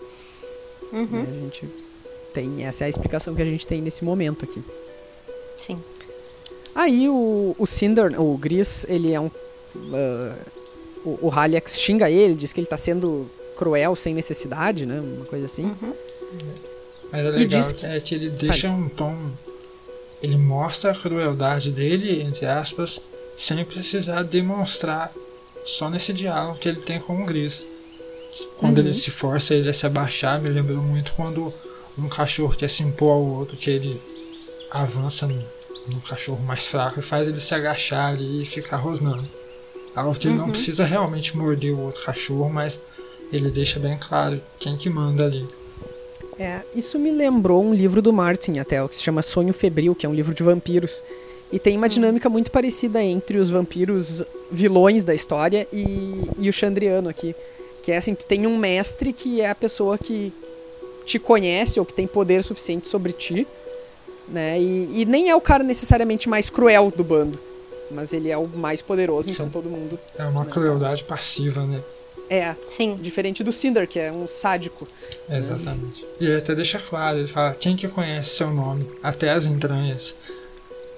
[0.91, 1.05] Uhum.
[1.05, 1.27] né?
[1.29, 1.69] A gente
[2.33, 4.63] tem, essa é a explicação que a gente tem nesse momento aqui.
[5.57, 5.79] Sim.
[6.73, 9.29] Aí o, o Cinder, o Gris, ele é um.
[9.93, 10.35] ah,
[11.03, 14.99] o, o Haliax xinga ele, diz que ele tá sendo cruel sem necessidade, né?
[14.99, 15.65] Uma coisa assim.
[15.65, 15.93] Uhum.
[17.11, 17.85] Mas é legal que...
[17.85, 19.15] é que ele deixa um tom.
[20.21, 23.01] Ele mostra a crueldade dele, entre aspas,
[23.37, 25.11] sem precisar demonstrar
[25.65, 27.65] só nesse diálogo que ele tem com o Gris.
[28.57, 28.83] Quando Uhum.
[28.85, 31.53] ele se força ele a se abaixar, me lembrou muito quando
[31.97, 34.01] um cachorro quer se impor ao outro, que ele
[34.69, 35.43] avança no,
[35.87, 39.27] no cachorro mais fraco e faz ele se agachar ali e ficar rosnando.
[39.95, 40.51] Algo que ele não Uhum.
[40.51, 42.79] precisa realmente morder o outro cachorro, mas
[43.31, 45.47] ele deixa bem claro quem que manda ali.
[46.39, 50.05] É, isso me lembrou um livro do Martin até, que se chama Sonho Febril, que
[50.05, 51.03] é um livro de vampiros.
[51.51, 56.53] E tem uma dinâmica muito parecida entre os vampiros vilões da história e, e o
[56.53, 57.35] Chandriano aqui.
[57.83, 60.31] Que é assim, tu tem um mestre que é a pessoa que
[61.05, 63.45] te conhece ou que tem poder suficiente sobre ti,
[64.27, 64.59] né?
[64.59, 67.37] E, e nem é o cara necessariamente mais cruel do bando.
[67.91, 69.99] Mas ele é o mais poderoso, então todo mundo.
[70.17, 71.81] É uma crueldade passiva, né?
[72.29, 72.95] É, Sim.
[73.01, 74.87] diferente do Cinder, que é um sádico.
[75.29, 76.05] Exatamente.
[76.19, 78.87] E ele até deixa claro, ele fala, quem que conhece seu nome?
[79.01, 80.17] Até as entranhas.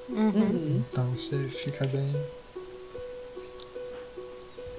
[0.10, 0.84] Uhum.
[0.92, 2.14] Então você fica bem.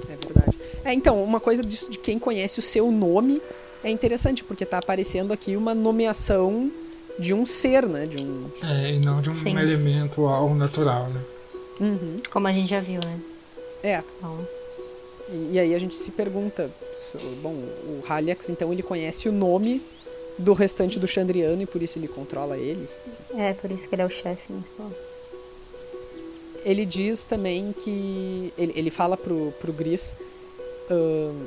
[0.09, 0.59] É verdade.
[0.85, 3.41] É, então, uma coisa disso de quem conhece o seu nome
[3.83, 6.71] é interessante, porque tá aparecendo aqui uma nomeação
[7.19, 8.05] de um ser, né?
[8.07, 8.51] De um.
[8.62, 9.59] É, e não de um Sim.
[9.59, 11.21] elemento algo natural, né?
[11.81, 12.21] Uhum.
[12.31, 13.19] Como a gente já viu, né?
[13.83, 14.03] É.
[14.19, 14.47] Então,
[15.31, 16.71] E, e aí a gente se pergunta.
[17.43, 19.83] Bom, o Haliax, então, ele conhece o nome
[20.39, 23.01] do restante do Chandriano e por isso ele controla eles.
[23.37, 24.53] é por isso que ele é o chefe.
[24.53, 24.63] Né?
[24.75, 24.93] Então,
[26.65, 28.53] Ele diz também que.
[28.57, 30.17] Ele, ele fala pro, pro Gris
[30.91, 31.47] ahn,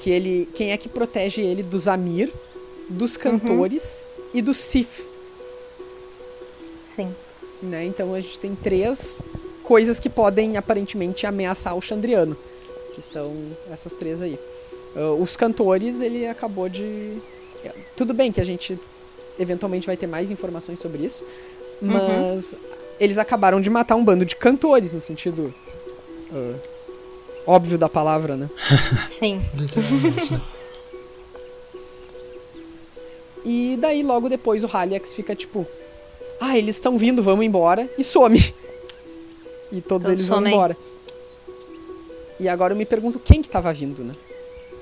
[0.00, 0.48] que ele.
[0.54, 2.32] Quem é que protege ele dos Amir,
[2.88, 5.04] dos cantores e do Sif.
[6.84, 7.14] Sim.
[7.62, 7.84] né?
[7.84, 9.22] Então a gente tem três
[9.62, 12.36] coisas que podem aparentemente ameaçar o Chandriano,
[12.94, 13.32] que são
[13.70, 14.38] essas três aí.
[14.96, 17.18] Ah, os cantores, ele acabou de.
[17.96, 18.78] Tudo bem que a gente
[19.38, 21.24] eventualmente vai ter mais informações sobre isso,
[21.80, 22.54] mas
[23.00, 25.52] eles acabaram de matar um bando de cantores, no sentido
[26.32, 26.54] ah,
[27.46, 28.50] óbvio da palavra, né?
[29.18, 29.40] Sim.
[29.54, 30.32] Literalmente.
[30.34, 30.42] né?
[33.44, 35.66] E daí logo depois o Haliax fica tipo:
[36.40, 38.38] Ah, eles estão vindo, vamos embora, e some.
[39.74, 40.52] E todos Todos eles vão somem.
[40.52, 40.76] embora.
[42.40, 44.14] E agora eu me pergunto quem que tava vindo, né?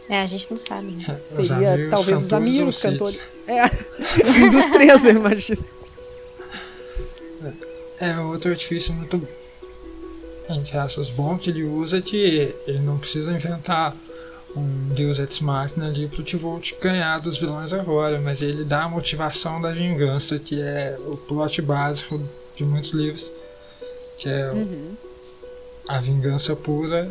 [0.08, 0.90] É, a gente não sabe.
[0.90, 1.20] Né?
[1.24, 3.24] Seria amigos, talvez os amigos, os cantores.
[3.46, 3.64] É,
[4.44, 5.64] um dos três, eu imagino.
[8.00, 9.28] É outro artifício muito,
[10.48, 13.94] entre aspas, bom que ele usa que ele não precisa inventar
[14.56, 18.88] um Deus Ex Machina ali pro Tivolt ganhar dos vilões agora, mas ele dá a
[18.88, 22.20] motivação da vingança, que é o plot básico
[22.56, 23.30] de muitos livros,
[24.18, 24.96] que é Uhum.
[25.90, 27.10] A vingança pura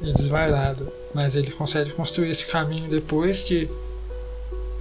[0.00, 0.90] e desvairada.
[1.14, 3.68] Mas ele consegue construir esse caminho depois que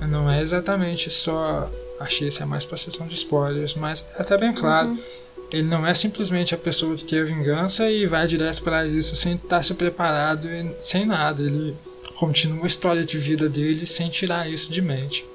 [0.01, 1.69] não é exatamente só.
[1.99, 4.97] Achei isso é mais pra sessão de spoilers, mas é até bem claro.
[5.51, 9.36] Ele não é simplesmente a pessoa que quer vingança e vai direto para isso sem
[9.36, 11.41] estar se preparado e sem nada.
[11.41, 11.75] Ele
[12.17, 15.25] continua a história de vida dele sem tirar isso de mente.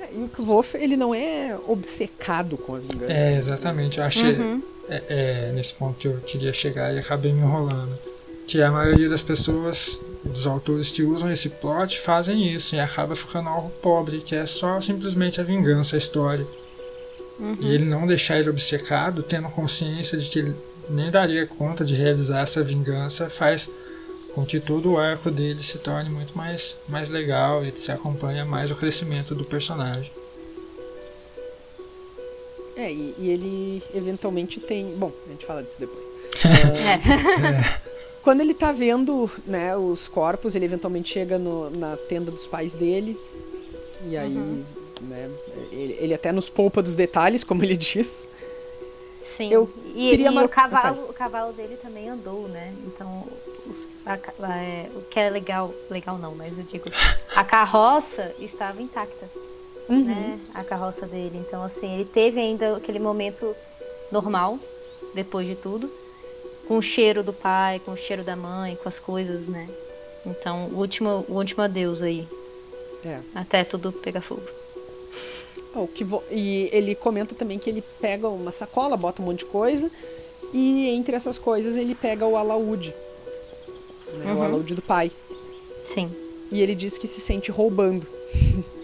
[0.00, 3.12] É, e o Kvolf, ele não é obcecado com a vingança.
[3.12, 3.98] É, exatamente.
[3.98, 4.34] Eu achei.
[4.34, 4.62] Uhum.
[4.88, 7.98] É, é nesse ponto que eu queria chegar e acabei me enrolando.
[8.46, 13.14] que a maioria das pessoas, dos autores que usam esse plot, fazem isso e acaba
[13.14, 16.46] ficando algo pobre, que é só simplesmente a vingança, a história.
[17.38, 17.58] Uhum.
[17.60, 20.56] E ele não deixar ele obcecado, tendo consciência de que ele
[20.88, 23.70] nem daria conta de realizar essa vingança, faz
[24.34, 28.44] com que todo o arco dele se torne muito mais, mais legal e se acompanha
[28.44, 30.10] mais o crescimento do personagem.
[32.78, 34.94] É, e, e, ele eventualmente tem.
[34.96, 36.06] Bom, a gente fala disso depois.
[36.46, 37.88] é.
[38.22, 42.76] Quando ele tá vendo né, os corpos, ele eventualmente chega no, na tenda dos pais
[42.76, 43.18] dele.
[44.06, 44.64] E aí, uhum.
[45.00, 45.28] né,
[45.72, 48.28] ele, ele, até nos poupa dos detalhes, como ele diz.
[49.36, 49.52] Sim.
[49.52, 50.44] Eu e, queria e mar...
[50.44, 52.72] o, cavalo, o cavalo dele também andou, né?
[52.86, 53.26] Então,
[53.68, 56.90] os, a, a, é, o que é legal, legal não, mas eu digo,
[57.34, 59.26] a carroça estava intacta
[59.88, 60.04] uhum.
[60.04, 60.40] né?
[60.54, 61.38] A carroça dele.
[61.46, 63.54] Então, assim, ele teve ainda aquele momento
[64.10, 64.58] normal,
[65.14, 65.90] depois de tudo,
[66.66, 69.68] com o cheiro do pai, com o cheiro da mãe, com as coisas, né?
[70.26, 72.26] Então, o último, o último adeus aí.
[73.04, 73.20] É.
[73.34, 74.42] Até tudo pegar fogo.
[75.74, 76.22] Oh, que vo...
[76.30, 79.90] E ele comenta também que ele pega uma sacola, bota um monte de coisa,
[80.52, 82.94] e entre essas coisas ele pega o alaúde.
[84.14, 84.32] Né?
[84.32, 84.38] Uhum.
[84.38, 85.10] O alaúde do pai.
[85.84, 86.10] Sim.
[86.50, 88.06] E ele diz que se sente roubando.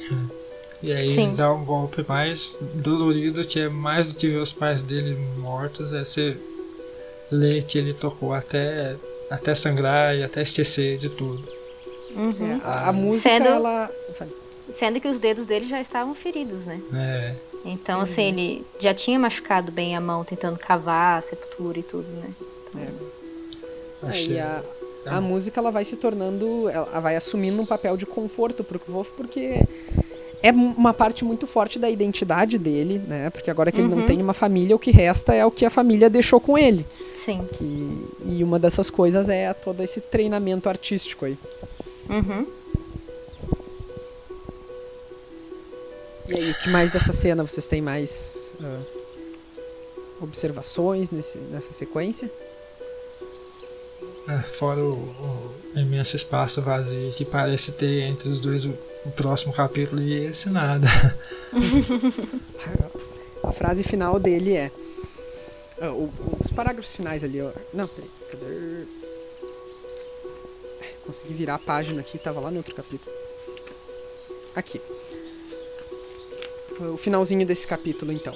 [0.85, 1.29] E aí Sim.
[1.29, 5.17] ele dá um golpe mais dolorido, que é mais do que ver os pais dele
[5.39, 6.37] mortos, é você
[7.31, 8.95] ler que ele tocou até,
[9.31, 11.43] até sangrar e até esquecer de tudo.
[12.15, 12.53] Uhum.
[12.53, 13.91] É, a, a, música, sendo, ela.
[14.79, 16.79] Sendo que os dedos dele já estavam feridos, né?
[16.93, 17.35] É.
[17.65, 18.29] Então, assim, uhum.
[18.29, 22.31] ele já tinha machucado bem a mão tentando cavar a sepultura e tudo, né?
[22.69, 22.83] Então...
[24.03, 24.11] É.
[24.11, 24.35] Achei...
[24.35, 24.63] É, e a,
[25.07, 29.13] a música ela vai se tornando, ela vai assumindo um papel de conforto pro Wolf,
[29.13, 29.63] porque
[30.45, 33.31] é uma parte muito forte da identidade dele, né?
[33.31, 33.87] Porque agora que uhum.
[33.87, 34.07] ele não uhum.
[34.07, 36.87] tem uma família, o que resta é o que a família deixou com ele.
[37.25, 37.47] Sim.
[37.49, 41.39] Que, e uma dessas coisas é todo esse treinamento artístico aí.
[42.11, 42.47] Uhum.
[46.29, 48.85] E aí, o que mais dessa cena vocês têm mais uh,
[50.23, 52.31] observações nesse, nessa sequência?
[54.29, 58.67] É, fora o, o, imenso espaço vazio que parece ter entre os dois
[59.05, 60.87] o, próximo capítulo e esse nada.
[63.43, 64.73] A frase final dele é.
[65.79, 66.11] Uh,
[66.43, 67.53] os parágrafos finais ali, ó.
[67.73, 68.11] Não, peraí.
[68.31, 68.87] Cadê?
[71.05, 73.15] Consegui virar a página aqui, tava lá no outro capítulo.
[74.55, 74.81] Aqui.
[76.81, 78.35] O finalzinho desse capítulo, então.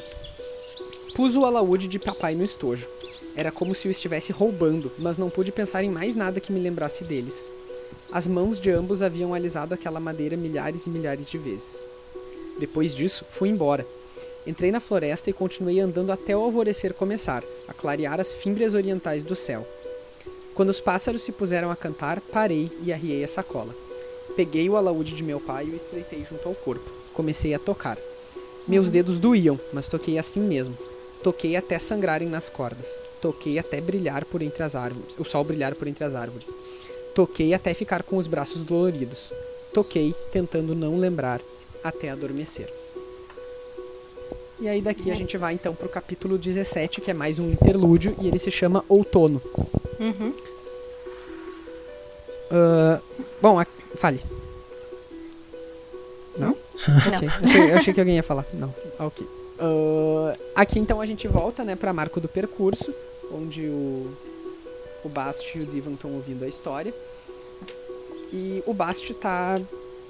[1.15, 2.89] Pus o alaúde de papai no estojo.
[3.35, 6.61] Era como se o estivesse roubando, mas não pude pensar em mais nada que me
[6.61, 7.53] lembrasse deles.
[8.11, 11.85] As mãos de ambos haviam alisado aquela madeira milhares e milhares de vezes.
[12.59, 13.87] Depois disso, fui embora.
[14.47, 19.23] Entrei na floresta e continuei andando até o alvorecer começar, a clarear as fímbrias orientais
[19.23, 19.67] do céu.
[20.55, 23.75] Quando os pássaros se puseram a cantar, parei e arriei a sacola.
[24.35, 26.91] Peguei o alaúde de meu pai e o estreitei junto ao corpo.
[27.13, 27.99] Comecei a tocar.
[28.67, 30.77] Meus dedos doíam, mas toquei assim mesmo.
[31.23, 32.99] Toquei até sangrarem nas cordas.
[33.21, 36.57] Toquei até brilhar por entre as árvores, o sol brilhar por entre as árvores.
[37.15, 39.33] Toquei até ficar com os braços doloridos.
[39.73, 41.41] Toquei, tentando não lembrar,
[41.83, 42.73] até adormecer.
[44.61, 48.17] E aí daqui a gente vai então pro capítulo 17, que é mais um interlúdio,
[48.21, 49.41] e ele se chama Outono.
[50.01, 50.35] Uhum.
[52.51, 53.01] Uh,
[53.41, 53.67] bom, a...
[53.95, 54.21] fale.
[56.37, 56.49] Não?
[56.49, 56.57] Não.
[57.15, 57.29] ok.
[57.43, 58.47] Achei, achei, que alguém ia falar.
[58.53, 58.75] Não.
[58.99, 59.27] Ok.
[59.61, 62.93] Uh, aqui então a gente volta né, para Marco do Percurso,
[63.33, 64.13] onde o,
[65.09, 66.95] o Bast e o Divan estão ouvindo a história.
[68.33, 69.61] E o Bast tá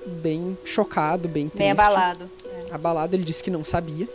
[0.05, 1.59] bem chocado, bem triste.
[1.59, 2.30] Bem abalado.
[2.44, 2.74] É.
[2.74, 4.09] Abalado, ele disse que não sabia.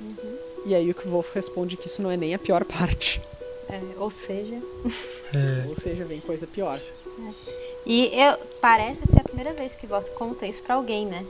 [0.00, 0.38] Uhum.
[0.66, 3.22] E aí o Wolf responde que isso não é nem a pior parte.
[3.68, 4.56] É, ou seja.
[5.32, 5.68] É.
[5.68, 6.80] Ou seja, vem coisa pior.
[6.80, 7.32] É.
[7.86, 11.24] E eu, parece ser a primeira vez que você conta isso pra alguém, né?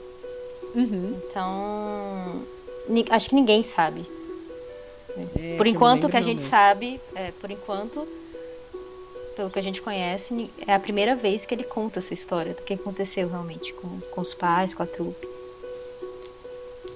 [0.75, 1.19] Uhum.
[1.29, 2.41] Então
[3.11, 4.05] acho que ninguém sabe.
[5.35, 8.07] É, por enquanto que a gente sabe, é, por enquanto,
[9.37, 12.63] pelo que a gente conhece, é a primeira vez que ele conta essa história do
[12.63, 15.27] que aconteceu realmente com, com os pais, com a trupe.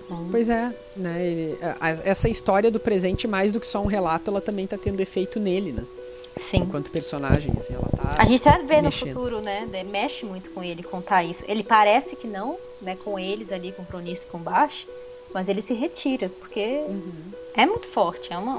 [0.03, 0.27] Então...
[0.31, 1.23] Pois é, né?
[1.23, 4.75] Ele, a, essa história do presente, mais do que só um relato, ela também está
[4.75, 5.85] tendo efeito nele, né?
[6.39, 6.57] Sim.
[6.57, 8.15] Enquanto personagem, assim, ela tá.
[8.17, 9.67] A gente tá vendo no futuro, né?
[9.85, 11.45] Mexe muito com ele contar isso.
[11.47, 12.97] Ele parece que não, né?
[13.03, 14.87] Com eles ali, com o cronista e com o Bash
[15.33, 17.31] mas ele se retira, porque uhum.
[17.55, 18.57] é muito forte, é uma,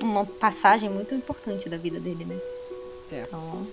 [0.00, 2.38] uma passagem muito importante da vida dele, né?
[3.10, 3.22] É.
[3.22, 3.66] Então...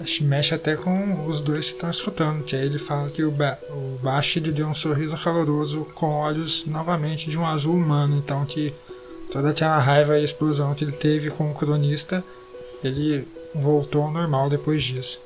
[0.00, 3.24] Acho que mexe até com os dois que estão escutando, que aí ele fala que
[3.24, 7.74] o, ba o Bashi lhe deu um sorriso caloroso com olhos novamente de um azul
[7.74, 8.72] humano, então que
[9.32, 12.22] toda aquela raiva e explosão que ele teve com o cronista,
[12.82, 15.20] ele voltou ao normal depois disso.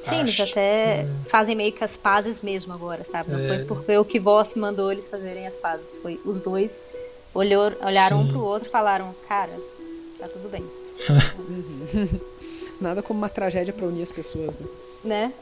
[0.00, 1.08] Sim, eles até é.
[1.28, 3.32] fazem meio que as pazes mesmo agora, sabe?
[3.32, 3.48] Não é.
[3.48, 5.96] foi porque o Kvoth mandou eles fazerem as pazes.
[6.02, 6.80] Foi os dois
[7.34, 8.28] olhou, olharam Sim.
[8.28, 9.52] um pro outro e falaram, cara,
[10.18, 10.64] tá tudo bem.
[12.84, 14.66] Nada como uma tragédia para unir as pessoas, né?
[15.02, 15.32] Né?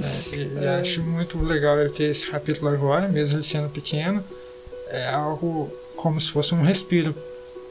[0.00, 0.80] É, é.
[0.80, 4.24] Acho muito legal ele ter esse capítulo agora, mesmo ele sendo pequeno.
[4.88, 7.14] É algo como se fosse um respiro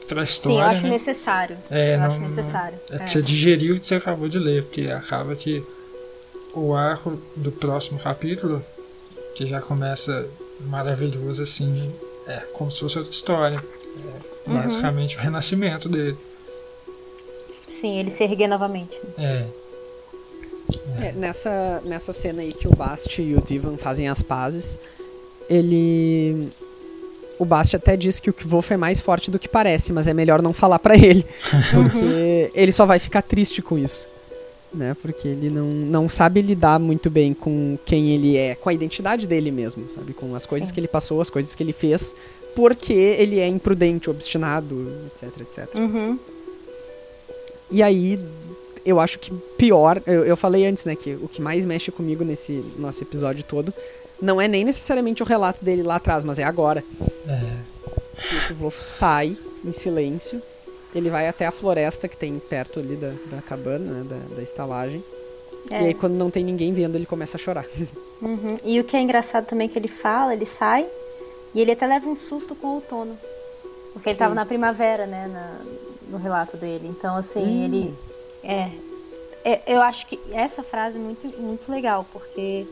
[0.08, 0.56] pra história.
[0.56, 0.90] Sim, eu acho né?
[0.90, 1.58] necessário.
[1.70, 2.78] É, eu não, acho necessário.
[2.88, 3.06] Não, é, é.
[3.06, 5.62] Você digeriu o que você acabou de ler, porque acaba que
[6.54, 8.64] o arco do próximo capítulo,
[9.34, 10.26] que já começa
[10.60, 11.92] maravilhoso, assim,
[12.26, 13.62] é como se fosse outra história.
[14.46, 14.56] É uhum.
[14.62, 16.16] basicamente o renascimento dele.
[17.82, 18.96] Sim, ele se erguer novamente.
[19.18, 19.44] É.
[21.00, 21.06] é.
[21.08, 21.12] é.
[21.12, 24.78] nessa, nessa cena aí que o Bast e o Divan fazem as pazes,
[25.50, 26.48] ele
[27.40, 30.14] o Bast até diz que o Kvolf é mais forte do que parece, mas é
[30.14, 31.26] melhor não falar para ele,
[31.74, 34.08] porque ele só vai ficar triste com isso.
[34.72, 38.72] Né, porque ele não, não sabe lidar muito bem com quem ele é, com a
[38.72, 40.14] identidade dele mesmo, sabe?
[40.14, 40.74] Com as coisas Sim.
[40.74, 42.16] que ele passou, as coisas que ele fez,
[42.56, 45.74] porque ele é imprudente, obstinado, etc, etc.
[45.74, 46.18] Uhum.
[47.72, 48.20] E aí,
[48.84, 52.22] eu acho que pior, eu, eu falei antes, né, que o que mais mexe comigo
[52.22, 53.72] nesse nosso episódio todo
[54.20, 56.84] não é nem necessariamente o relato dele lá atrás, mas é agora.
[57.26, 57.72] É.
[58.46, 60.40] Que o Wolf sai em silêncio.
[60.94, 64.42] Ele vai até a floresta que tem perto ali da, da cabana, né, da, da
[64.42, 65.02] estalagem.
[65.70, 65.82] É.
[65.82, 67.66] E aí, quando não tem ninguém vendo, ele começa a chorar.
[68.22, 68.56] Uhum.
[68.64, 70.86] E o que é engraçado também é que ele fala, ele sai
[71.52, 73.18] e ele até leva um susto com o outono.
[73.92, 75.58] Porque ele estava na primavera, né, na,
[76.12, 76.86] no relato dele.
[76.88, 77.64] Então, assim, hum.
[77.64, 77.94] ele.
[78.44, 78.70] É,
[79.44, 82.66] é, Eu acho que essa frase é muito, muito legal, porque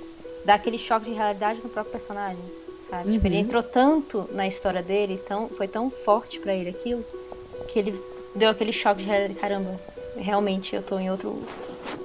[0.45, 2.43] dá aquele choque de realidade no próprio personagem.
[2.89, 3.09] Sabe?
[3.09, 3.15] Uhum.
[3.15, 3.43] Tipo, ele uhum.
[3.43, 7.05] entrou tanto na história dele, tão, foi tão forte para ele aquilo,
[7.69, 8.01] que ele
[8.35, 9.39] deu aquele choque de realidade.
[9.41, 9.81] Caramba,
[10.17, 11.43] realmente eu tô em outro,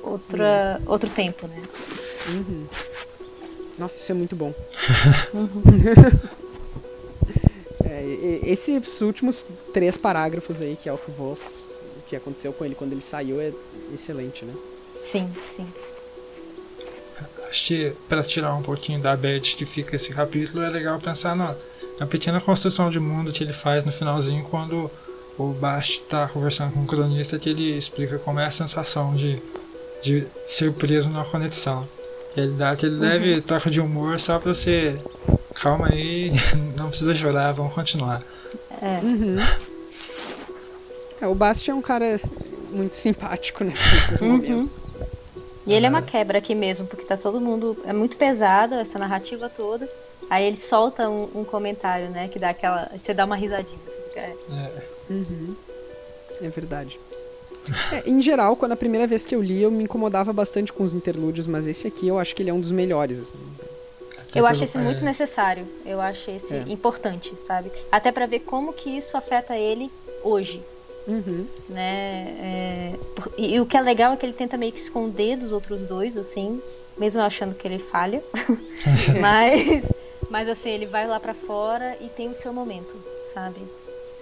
[0.03, 0.91] outra, uhum.
[0.91, 1.63] outro tempo, né?
[2.29, 2.65] Uhum.
[3.77, 4.53] Nossa, isso é muito bom.
[8.43, 12.75] Esses últimos três parágrafos aí, que é o que, vou, o que aconteceu com ele
[12.75, 13.53] quando ele saiu, é
[13.93, 14.53] excelente, né?
[15.03, 15.67] Sim, sim
[17.55, 21.35] acho que para tirar um pouquinho da bad que fica esse capítulo, é legal pensar
[21.35, 21.55] na,
[21.97, 24.91] na pequena construção de mundo que ele faz no finalzinho quando
[25.37, 29.41] o Bast está conversando com o cronista que ele explica como é a sensação de,
[30.01, 31.87] de ser preso numa conexão.
[32.35, 33.01] Ele dá aquele uhum.
[33.01, 34.99] leve toque de humor só pra você.
[35.55, 36.31] Calma aí,
[36.77, 38.21] não precisa chorar, vamos continuar.
[38.81, 38.99] É.
[39.03, 39.37] Uhum.
[41.21, 42.19] é o Bast é um cara
[42.71, 44.29] muito simpático né, nesses uhum.
[44.29, 44.77] momentos.
[45.65, 47.75] E ele é uma quebra aqui mesmo, porque tá todo mundo.
[47.85, 49.89] É muito pesada essa narrativa toda.
[50.29, 52.27] Aí ele solta um, um comentário, né?
[52.27, 52.91] Que dá aquela.
[52.95, 53.79] Você dá uma risadinha.
[53.79, 54.35] Fica, é.
[54.51, 54.83] É.
[55.09, 55.55] Uhum.
[56.39, 56.99] é verdade.
[57.91, 60.83] É, em geral, quando a primeira vez que eu li, eu me incomodava bastante com
[60.83, 63.17] os interlúdios, mas esse aqui eu acho que ele é um dos melhores.
[63.19, 63.39] Assim.
[64.35, 65.67] Eu acho esse muito necessário.
[65.85, 66.65] Eu acho esse é.
[66.67, 67.71] importante, sabe?
[67.91, 69.91] Até para ver como que isso afeta ele
[70.23, 70.61] hoje.
[71.07, 71.45] Uhum.
[71.69, 72.35] Né?
[72.39, 72.93] É,
[73.37, 75.81] e, e, o que é legal é que ele tenta meio que esconder dos outros
[75.81, 76.61] dois, assim,
[76.97, 78.23] mesmo achando que ele falha.
[79.21, 79.91] mas,
[80.29, 82.93] mas assim, ele vai lá para fora e tem o seu momento,
[83.33, 83.61] sabe?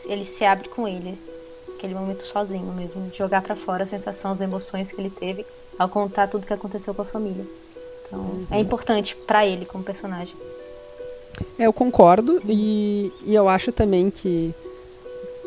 [0.05, 1.17] Ele se abre com ele.
[1.77, 5.45] Aquele momento sozinho mesmo, de jogar para fora a sensação, as emoções que ele teve
[5.77, 7.45] ao contar tudo que aconteceu com a família.
[8.07, 8.47] Então, uhum.
[8.51, 10.35] é importante para ele como personagem.
[11.57, 14.53] É, eu concordo e, e eu acho também que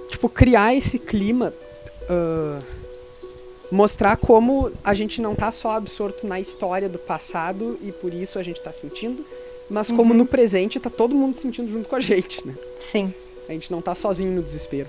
[0.08, 1.52] tipo, criar esse clima,
[2.02, 2.64] uh,
[3.70, 8.38] mostrar como a gente não tá só absorto na história do passado e por isso
[8.38, 9.24] a gente tá sentindo,
[9.68, 10.18] mas como uhum.
[10.18, 12.54] no presente tá todo mundo sentindo junto com a gente, né?
[12.80, 13.12] Sim.
[13.48, 14.88] A gente não tá sozinho no desespero.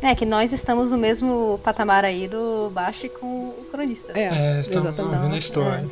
[0.00, 4.12] É, que nós estamos no mesmo patamar aí do Baixo com o cronista.
[4.14, 5.22] É, é estamos exatamente.
[5.22, 5.86] vendo a história.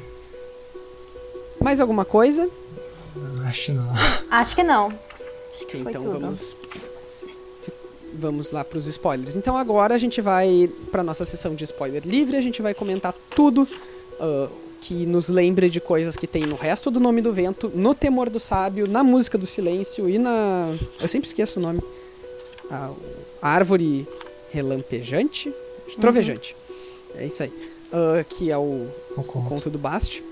[1.60, 1.64] É.
[1.64, 2.48] Mais alguma coisa?
[3.46, 3.92] Acho que não.
[4.30, 4.92] Acho que não.
[5.54, 6.20] Acho que então tudo.
[6.20, 6.56] vamos
[8.12, 9.36] vamos lá para os spoilers.
[9.36, 13.14] Então agora a gente vai para nossa sessão de spoiler livre, a gente vai comentar
[13.34, 14.50] tudo uh,
[14.80, 18.28] que nos lembre de coisas que tem no resto do Nome do Vento, no Temor
[18.30, 20.76] do Sábio, na Música do Silêncio e na...
[21.00, 21.80] eu sempre esqueço o nome.
[22.70, 22.90] A,
[23.40, 24.06] a Árvore
[24.50, 25.52] Relampejante?
[26.00, 26.56] Trovejante.
[27.14, 27.52] É isso aí.
[27.92, 28.86] Uh, que é o,
[29.16, 29.38] o, conto.
[29.38, 30.22] o conto do Bast.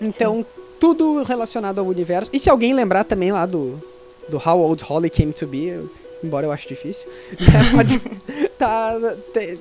[0.00, 0.46] Então, Sim.
[0.78, 2.30] tudo relacionado ao universo.
[2.32, 3.82] E se alguém lembrar também lá do,
[4.28, 5.88] do How Old Holly Came to Be,
[6.22, 7.08] embora eu ache difícil,
[7.40, 8.00] né, pode,
[8.58, 8.98] tá,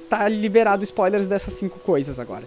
[0.09, 2.43] tá liberado spoilers dessas cinco coisas agora.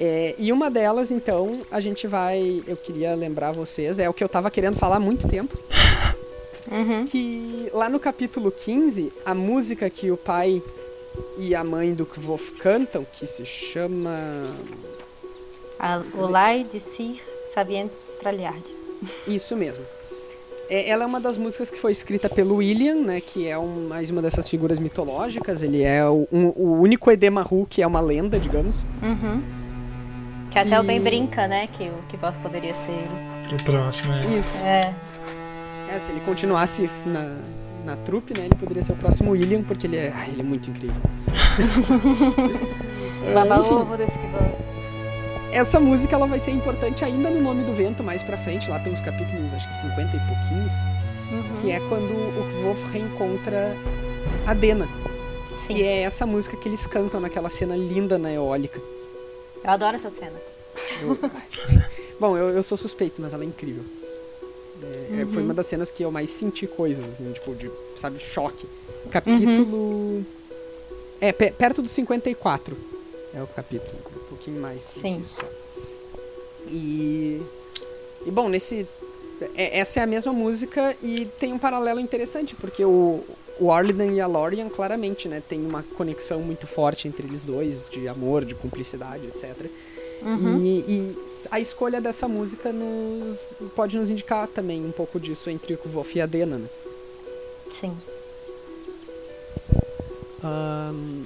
[0.00, 2.62] É, e uma delas, então, a gente vai.
[2.66, 5.56] Eu queria lembrar vocês, é o que eu tava querendo falar há muito tempo.
[6.70, 7.04] Uhum.
[7.04, 10.62] Que lá no capítulo 15, a música que o pai
[11.38, 14.10] e a mãe do Kvof cantam, que se chama.
[16.16, 17.20] Olai de Sir
[17.52, 18.62] Sabien Tralhard.
[19.26, 19.84] Isso mesmo.
[20.70, 23.20] É, ela é uma das músicas que foi escrita pelo William, né?
[23.20, 25.60] Que é um, mais uma dessas figuras mitológicas.
[25.62, 28.86] Ele é o, um, o único Edemaru que é uma lenda, digamos.
[29.02, 29.42] Uhum.
[30.50, 31.66] Que até E- o Ben brinca, né?
[31.66, 33.48] Que o que voz poderia ser ele.
[33.48, 34.26] Que próximo é.
[34.38, 34.54] Isso.
[34.56, 34.94] É.
[35.90, 37.36] É, se ele continuasse na,
[37.84, 38.46] na trupe, né?
[38.46, 41.00] Ele poderia ser o próximo William, porque ele é, ele é muito incrível.
[43.34, 43.76] Baba enfim.
[45.52, 48.78] Essa música ela vai ser importante ainda no Nome do Vento, mais pra frente, lá
[48.78, 50.74] pelos capítulos, acho que 50 e pouquinhos,
[51.30, 51.54] Uhum.
[51.62, 53.74] que é quando o Kvof reencontra
[54.46, 54.86] a Dena.
[55.66, 55.74] Sim.
[55.76, 58.78] E é essa música que eles cantam naquela cena linda na eólica.
[59.64, 60.38] Eu adoro essa cena.
[61.00, 61.18] Eu-.
[62.20, 63.84] Bom, eu, eu sou suspeito, mas ela é incrível.
[64.84, 68.18] É, é, Foi uma das cenas que eu mais senti coisas, assim, tipo, de, sabe,
[68.18, 68.66] choque.
[69.10, 70.24] Capítulo.
[71.20, 72.76] É, pe- perto do 54
[73.34, 73.96] é o capítulo.
[74.16, 74.82] Um pouquinho mais.
[74.82, 75.20] Sim.
[75.20, 75.42] isso.
[76.68, 77.40] E.
[78.26, 78.86] E bom, nesse.
[79.54, 83.24] é- essa é a mesma música e tem um paralelo interessante, porque o,
[83.58, 87.88] o Arlidan e a Lorian, claramente, né, tem uma conexão muito forte entre eles dois,
[87.88, 89.66] de amor, de cumplicidade, etc.
[90.24, 90.58] Uhum.
[90.64, 91.16] E, e
[91.50, 96.16] a escolha dessa música nos pode nos indicar também um pouco disso entre o Kvof
[96.16, 96.68] e a Dena, né?
[97.80, 97.96] Sim.
[100.44, 101.24] Ahn,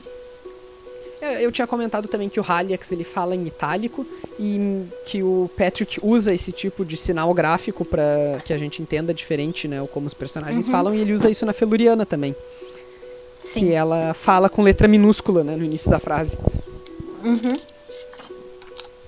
[1.21, 4.07] eu, eu tinha comentado também que o Haliax ele fala em itálico
[4.39, 9.13] e que o Patrick usa esse tipo de sinal gráfico para que a gente entenda
[9.15, 10.73] diferente, né, como os personagens Uhum.
[10.73, 12.35] falam e ele usa isso na Feluriana também,
[13.43, 13.61] Sim.
[13.61, 16.39] que ela fala com letra minúscula, né, no início da frase.
[17.25, 17.59] Uhum.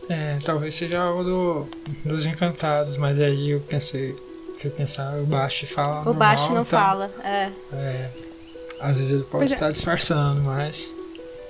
[0.09, 1.67] É, talvez seja algo do,
[2.05, 4.17] dos encantados, mas aí eu pensei,
[4.57, 6.01] fui pensar, o Bast fala.
[6.01, 7.11] O normal, baixo não então, fala.
[7.23, 7.51] É.
[7.75, 8.11] É,
[8.81, 9.55] às vezes ele pode Pois é.
[9.55, 10.93] estar disfarçando, mas.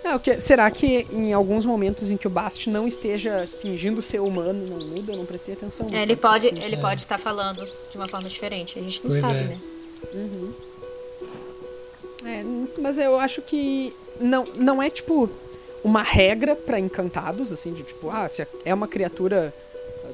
[0.04, 4.00] Não, o que- será que em alguns momentos em que o Bast não esteja fingindo
[4.02, 5.12] ser humano, não muda?
[5.12, 5.88] Eu não prestei atenção.
[5.92, 6.62] É, Ele pode, que sim.
[6.64, 6.80] ele É.
[6.80, 8.78] pode estar falando de uma forma diferente.
[8.78, 9.42] A gente não Pois sabe, é.
[9.44, 9.58] né?
[10.14, 10.52] Uhum.
[12.24, 12.44] É,
[12.80, 15.28] mas eu acho que não, não é tipo
[15.84, 19.54] uma regra pra encantados, assim, de tipo, ah, se é uma criatura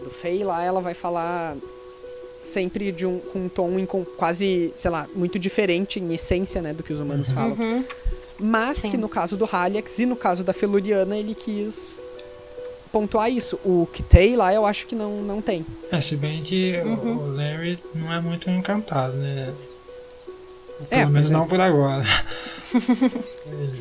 [0.02, 1.56] do Fey lá, ela vai falar
[2.42, 6.82] sempre de um, com um tom quase, sei lá, muito diferente em essência, né, do
[6.82, 7.56] que os humanos falam.
[7.58, 7.84] Uhum.
[8.38, 8.90] Mas Sim.
[8.90, 12.02] que no caso do Haliax e no caso da Feluriana, ele quis
[12.92, 13.58] pontuar isso.
[13.64, 15.64] O Kitei lá, eu acho que não, não tem.
[15.90, 17.16] É, se bem que Uhum.
[17.16, 19.52] o Larry não é muito encantado, né?
[20.90, 21.34] É, Pelo menos pois é.
[21.34, 22.02] não por agora.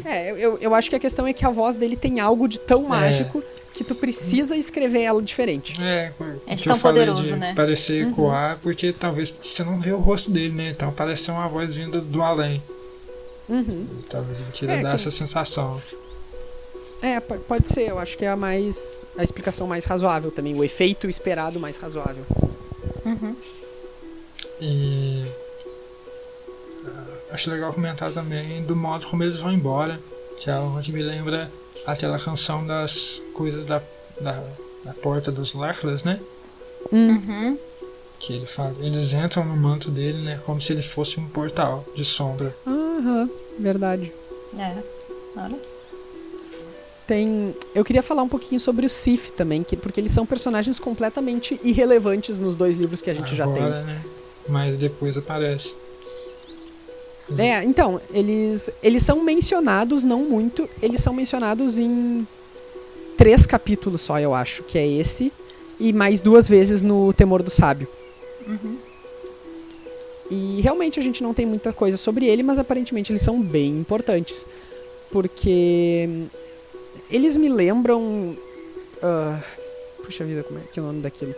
[0.06, 2.60] É, eu- eu, acho que a questão é que a voz dele tem algo de
[2.60, 3.42] tão mágico
[3.74, 5.82] que tu precisa escrever ela diferente.
[5.82, 6.12] É,
[6.46, 7.54] É tão eu falei poderoso, de né?
[7.56, 10.70] parecer ecoar, porque talvez você não vê o rosto dele, né?
[10.70, 12.62] Então parece ser uma voz vinda do além.
[13.50, 13.88] Uhum.
[14.00, 15.82] E talvez ele queira É, dar que- essa sensação.
[17.02, 19.08] É, po- pode ser, eu acho que é a mais.
[19.18, 22.26] a explicação mais razoável também, o efeito esperado mais razoável.
[23.06, 23.36] Uhum.
[24.62, 25.26] E
[27.34, 30.00] acho legal comentar também do modo como eles vão embora,
[30.40, 31.52] que é onde me lembra
[31.86, 33.82] aquela canção das coisas da,
[34.22, 34.44] da,
[34.86, 36.20] da porta dos Lachlas, né?
[36.92, 37.58] Uhum.
[38.20, 40.40] Que ele fala, eles entram no manto dele, né?
[40.46, 42.56] Como se ele fosse um portal de sombra.
[42.66, 43.30] Aham,
[43.60, 44.14] verdade.
[44.58, 44.76] É.
[45.36, 45.60] Olha.
[47.08, 47.54] Tem.
[47.76, 51.60] Eu queria falar um pouquinho sobre o Sif também, que, porque eles são personagens completamente
[51.64, 53.64] irrelevantes nos dois livros que a gente já tem.
[53.64, 54.02] Agora, né?
[54.48, 55.76] Mas depois aparece.
[57.38, 62.28] É, então, eles, eles são mencionados, não muito, eles são mencionados em
[63.18, 65.32] três capítulos só, eu acho, que é esse,
[65.80, 67.88] e mais duas vezes no Temor do Sábio.
[68.48, 68.78] Uhum.
[70.30, 73.78] E realmente a gente não tem muita coisa sobre ele, mas aparentemente eles são bem
[73.78, 74.48] importantes.
[75.12, 76.10] Porque
[77.10, 78.36] eles me lembram.
[79.02, 79.40] ah,
[80.04, 81.36] puxa vida, como é que é o nome daquilo?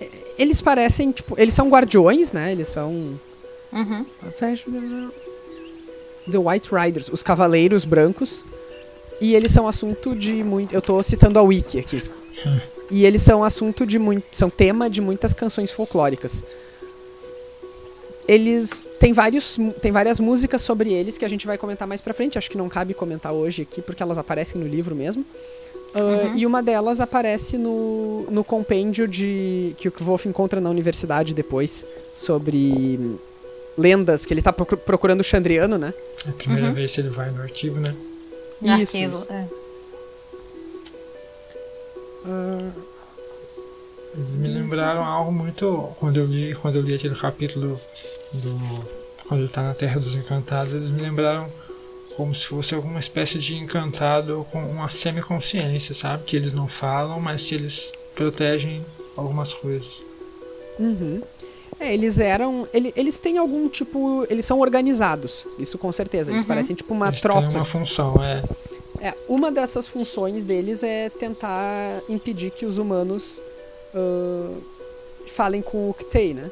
[0.00, 2.50] É, Eles parecem, tipo, eles são guardiões, né?
[2.50, 3.18] Eles são.
[3.72, 4.04] Uhum.
[6.30, 8.44] The White Riders, os Cavaleiros Brancos.
[9.20, 10.74] E eles são assunto de muito.
[10.74, 12.02] Eu tô citando a Wiki aqui.
[12.90, 14.24] E eles são assunto de muito.
[14.32, 16.42] São tema de muitas canções folclóricas.
[18.26, 18.90] Eles.
[18.98, 22.38] Tem, vários, tem várias músicas sobre eles que a gente vai comentar mais pra frente.
[22.38, 25.24] Acho que não cabe comentar hoje aqui, porque elas aparecem no livro mesmo.
[25.94, 31.34] Ah, E uma delas aparece no, no compêndio de que o Kvolf encontra na universidade
[31.34, 31.84] depois.
[32.14, 33.18] Sobre
[33.76, 35.94] lendas, que ele tá procu- procurando o Chandriano, né?
[36.26, 36.74] É a primeira Uhum.
[36.74, 37.94] vez que ele vai no arquivo, né?
[38.60, 39.12] No Isso, arquivo.
[39.18, 39.32] isso.
[39.32, 39.46] É.
[42.26, 42.70] Ah,
[44.14, 45.88] Eles me Isso, lembraram algo muito.
[46.00, 47.80] Quando eu li, quando eu li aquele capítulo
[48.32, 48.84] do.
[49.28, 51.48] Quando ele tá na Terra dos Encantados, eles me lembraram
[52.16, 56.24] como se fosse alguma espécie de encantado com uma semiconsciência, sabe?
[56.24, 58.84] Que eles não falam, mas que eles protegem
[59.16, 60.04] algumas coisas.
[60.78, 61.22] Uhum.
[61.80, 62.68] É, eles eram.
[62.74, 64.26] Ele, eles têm algum tipo.
[64.28, 66.30] Eles são organizados, isso com certeza.
[66.30, 66.48] Eles Uhum.
[66.48, 67.40] parecem tipo uma eles tropa.
[67.40, 68.42] têm uma função, é.
[69.02, 73.40] É, uma dessas funções deles é tentar impedir que os humanos
[73.94, 74.52] ah,
[75.26, 76.50] falem com o Ktei, né?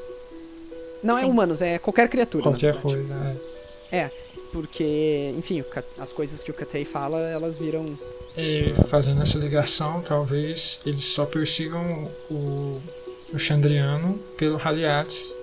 [1.03, 1.31] Não é Sim.
[1.31, 2.45] humanos, é qualquer criatura.
[2.45, 3.15] Qualquer coisa,
[3.93, 3.99] é.
[3.99, 4.11] É,
[4.51, 5.63] porque, enfim,
[5.99, 7.97] as coisas que o Ktei fala, elas viram.
[8.37, 12.81] E fazendo essa ligação, talvez eles só persigam o,
[13.33, 15.37] o Chandriano pelo Haliates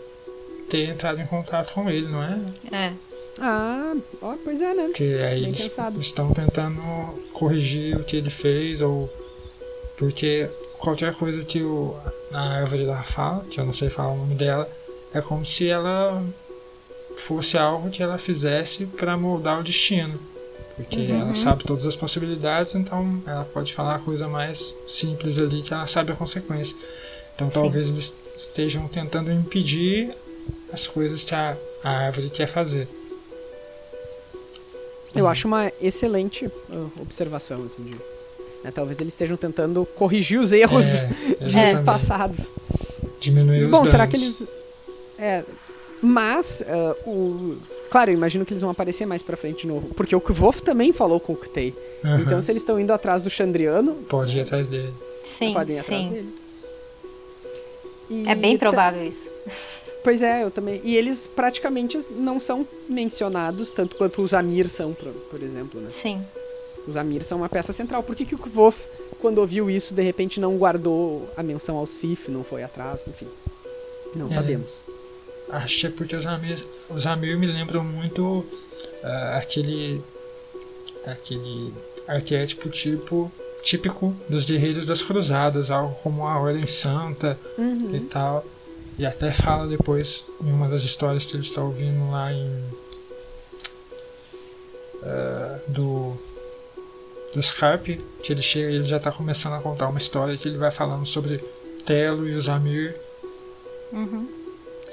[0.69, 2.39] ter entrado em contato com ele, não é?
[2.71, 2.93] É.
[3.39, 4.86] Ah, ó, pois é, né?
[4.86, 5.99] Porque aí Bem eles pensado.
[5.99, 6.81] estão tentando
[7.33, 9.09] corrigir o que ele fez, ou
[9.97, 11.95] porque qualquer coisa que o,
[12.31, 14.69] a árvore lá fala, que eu não sei falar o nome dela,
[15.13, 16.23] é como se ela
[17.17, 20.19] fosse algo que ela fizesse para moldar o destino.
[20.75, 21.21] Porque Uhum.
[21.21, 25.73] ela sabe todas as possibilidades, então ela pode falar a coisa mais simples ali que
[25.73, 26.75] ela sabe a consequência.
[27.36, 30.09] Então talvez eles estejam tentando impedir
[30.71, 32.88] as coisas que a, a árvore quer fazer.
[35.13, 37.91] Eu acho uma excelente ah, observação, assim, de.
[38.63, 41.15] né, talvez eles estejam tentando corrigir os erros É, do-
[41.45, 41.86] exatamente.
[41.86, 42.53] passados.
[43.19, 44.19] Diminuir os Bom, será danos.
[44.19, 44.43] que eles.
[45.17, 45.43] É.
[46.01, 47.55] Mas, ah, o.
[47.89, 49.88] Claro, eu imagino que eles vão aparecer mais pra frente de novo.
[49.89, 51.73] Porque o Kvof também falou com o Ktei.
[52.03, 52.19] Aham.
[52.21, 54.93] Então, se eles estão indo atrás do Chandriano, Pode ir atrás dele.
[55.39, 56.09] Sim, podem ir atrás sim.
[56.11, 56.36] dele.
[58.10, 59.30] E É bem provável isso.
[60.03, 60.80] Pois é, eu também.
[60.84, 65.89] E eles praticamente não são mencionados, tanto quanto os Amir são, por, por exemplo, né?
[65.91, 66.24] Sim.
[66.88, 68.03] Os Amir são uma peça central.
[68.03, 68.86] Por que, que o Kvof,
[69.20, 73.28] quando ouviu isso, de repente não guardou a menção ao Sif, não foi atrás, enfim.
[74.16, 74.30] Não É.
[74.30, 74.84] sabemos.
[75.49, 78.45] Acho que é porque os Amir, os Amir me lembram muito
[79.03, 80.01] ah, aquele
[81.06, 81.74] aquele
[82.08, 83.32] arquétipo tipo
[83.66, 87.95] típico dos guerreiros das cruzadas, algo como a Ordem Santa Uhum.
[87.95, 88.45] e tal.
[88.97, 92.63] E até fala depois em uma das histórias que ele está ouvindo lá em
[95.03, 96.13] ah, do
[97.34, 97.88] do Scarp,
[98.24, 101.05] que ele chega ele já está começando a contar uma história que ele vai falando
[101.05, 101.43] sobre
[101.86, 102.95] Telo e os Amir.
[103.91, 104.26] Uhum.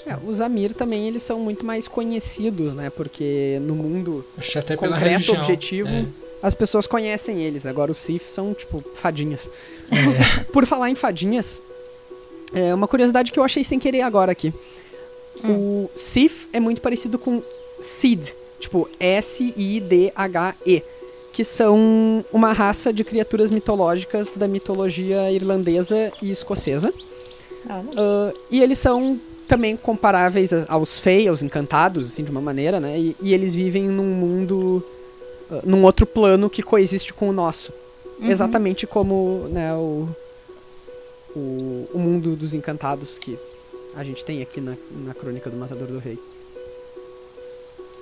[0.05, 2.91] É, os Amir também eles são muito mais conhecidos, né?
[2.91, 5.37] Porque no mundo Acho até pela concreto, religião.
[5.41, 6.05] objetivo, É.
[6.43, 7.65] as pessoas conhecem eles.
[7.67, 9.51] Agora os Sif são, tipo, fadinhas.
[9.91, 10.45] É.
[10.53, 11.63] Por falar em fadinhas,
[12.53, 14.53] é uma curiosidade que eu achei sem querer agora aqui.
[15.45, 17.43] O Sif é muito parecido com
[17.81, 20.83] Sid, tipo S-I-D-H-E,
[21.33, 26.93] que são uma raça de criaturas mitológicas da mitologia irlandesa e escocesa.
[27.69, 32.99] Ah, e eles são também comparáveis aos Fey, aos encantados, assim, de uma maneira, né?
[32.99, 34.85] E, e eles vivem num mundo,
[35.65, 37.73] num outro plano que coexiste com o nosso.
[38.19, 38.31] Uhum.
[38.31, 40.09] Exatamente como, né, o,
[41.35, 43.39] o, o mundo dos encantados que
[43.95, 46.19] a gente tem aqui na, na Crônica do Matador do Rei.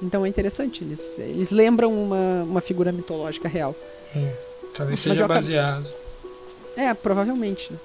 [0.03, 3.75] Então é interessante, eles, eles lembram uma, uma figura mitológica real.
[4.17, 4.33] É,
[4.75, 5.91] talvez seja acabei- baseado.
[6.77, 7.79] É, provavelmente, né?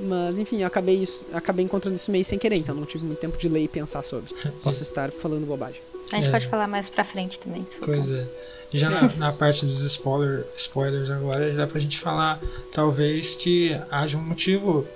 [0.00, 3.18] Mas enfim, eu acabei, isso, acabei encontrando isso meio sem querer, então não tive muito
[3.18, 4.32] tempo de ler e pensar sobre.
[4.62, 5.80] Posso estar falando bobagem.
[6.12, 6.30] A gente É.
[6.30, 8.20] pode falar mais pra frente também, se for Pois caso.
[8.20, 8.26] é.
[8.72, 12.40] Já na, na parte dos spoiler, spoilers agora, dá pra gente falar,
[12.72, 14.86] talvez, que haja um motivo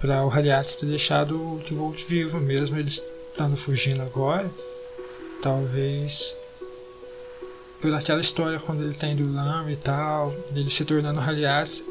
[0.00, 4.50] para o Haliates ter deixado o Tvolt vivo, mesmo ele estando fugindo agora.
[5.42, 6.36] Talvez
[7.80, 11.84] por aquela história quando ele tá indo lá e tal, ele se tornando Haliates,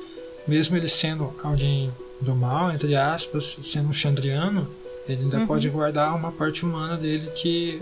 [0.47, 4.67] mesmo ele sendo alguém do mal, entre aspas, sendo um Chandriano,
[5.07, 5.47] ele ainda Uhum.
[5.47, 7.81] pode guardar uma parte humana dele que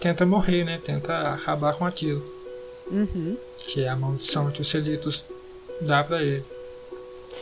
[0.00, 0.80] tenta morrer, né?
[0.82, 2.22] Tenta acabar com aquilo.
[2.90, 3.36] Uhum.
[3.58, 5.26] Que é a maldição que o Celitos
[5.80, 6.44] dá pra ele.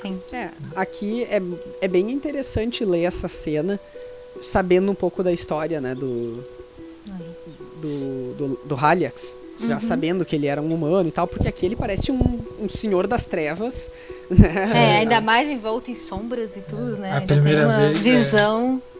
[0.00, 0.18] Sim.
[0.32, 1.40] É, aqui é,
[1.80, 3.78] é bem interessante ler essa cena,
[4.42, 6.42] sabendo um pouco da história, né, do,
[7.80, 9.36] do, do, do Haliax.
[9.56, 9.80] Já Uhum.
[9.80, 13.06] sabendo que ele era um humano e tal, porque aqui ele parece um, um senhor
[13.06, 13.88] das trevas,
[14.28, 14.72] né?
[14.74, 17.12] É, ainda mais envolto em sombras e tudo, né?
[17.12, 18.36] A Ainda primeira tem uma vez, é.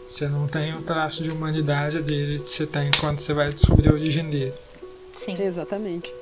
[0.07, 3.89] Você não tem o traço de humanidade dele que você tem quando você vai descobrir
[3.89, 4.55] a origem dele.
[5.17, 5.37] Sim.
[5.41, 6.13] Exatamente.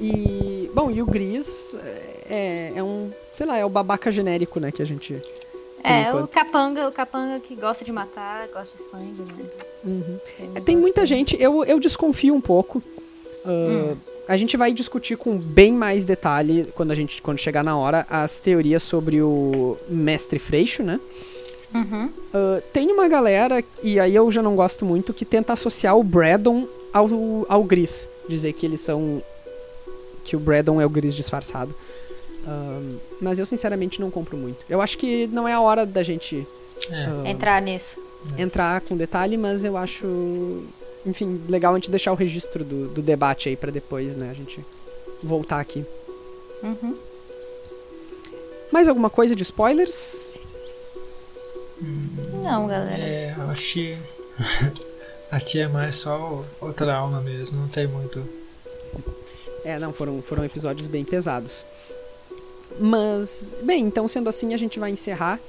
[0.00, 1.76] E, bom, e o Gris
[2.28, 5.20] é, é um, sei lá, é o babaca genérico, né, que a gente...
[5.82, 6.24] É, enquanto.
[6.24, 9.44] o capanga, o capanga que gosta de matar, gosta de sangue, né?
[9.84, 10.18] Uhum.
[10.36, 12.82] Tem, Tem muita gente, eu, eu desconfio um pouco.
[13.46, 13.94] Ah,
[14.28, 18.04] A gente vai discutir com bem mais detalhe quando a gente quando chegar na hora
[18.10, 21.00] as teorias sobre o mestre Freixo, né?
[21.74, 22.10] Uhum.
[22.32, 26.02] Ah, tem uma galera, e aí eu já não gosto muito, que tenta associar o
[26.02, 27.08] Braddon ao,
[27.48, 28.08] ao Gris.
[28.28, 29.22] Dizer que eles são.
[30.24, 31.74] Que o Braddon é o Gris disfarçado.
[32.46, 34.64] Um, mas eu sinceramente não compro muito.
[34.68, 36.46] Eu acho que não é a hora da gente
[36.90, 37.08] é.
[37.08, 37.98] uh, entrar nisso.
[38.36, 40.62] Entrar com detalhe, mas eu acho.
[41.04, 44.30] Enfim, legal a gente deixar o registro do, do debate aí para depois, né?
[44.30, 44.64] A gente
[45.22, 45.84] voltar aqui.
[46.62, 46.96] Uhum.
[48.72, 50.36] Mais alguma coisa de spoilers?
[51.80, 53.02] Não, galera.
[53.02, 53.98] É, eu acho que
[55.30, 58.22] aqui é mais só o, o trauma mesmo, não tem muito.
[59.64, 61.66] É, não, foram, foram episódios bem pesados.
[62.78, 65.40] Mas, bem, então sendo assim, a gente vai encerrar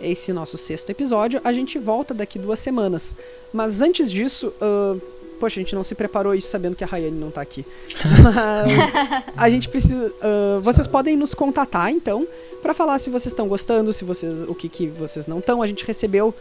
[0.00, 1.40] esse nosso sexto episódio.
[1.44, 3.16] A gente volta daqui duas semanas.
[3.52, 5.00] Mas antes disso, uh,
[5.40, 7.64] poxa, a gente não se preparou isso sabendo que a Rayane não tá aqui.
[8.22, 8.94] Mas
[9.36, 10.08] a gente precisa.
[10.08, 12.26] Uh, vocês podem nos contatar, então,
[12.66, 15.62] para falar se vocês estão gostando, se vocês, o que, que vocês não estão.
[15.62, 16.34] A gente recebeu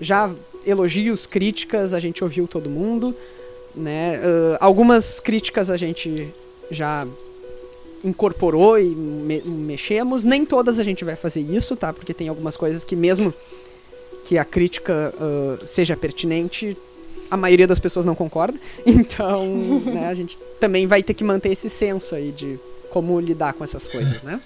[0.00, 0.32] já
[0.64, 3.16] elogios, críticas, a gente ouviu todo mundo,
[3.74, 4.20] né?
[4.20, 6.32] Uh, algumas críticas a gente
[6.70, 7.04] já
[8.04, 10.22] incorporou e me mexemos.
[10.22, 11.92] Nem todas a gente vai fazer isso, tá?
[11.92, 13.34] Porque tem algumas coisas que mesmo
[14.24, 16.76] que a crítica uh, seja pertinente,
[17.28, 18.56] a maioria das pessoas não concorda.
[18.86, 22.56] Então, né, a gente também vai ter que manter esse senso aí de
[22.88, 24.40] como lidar com essas coisas, né?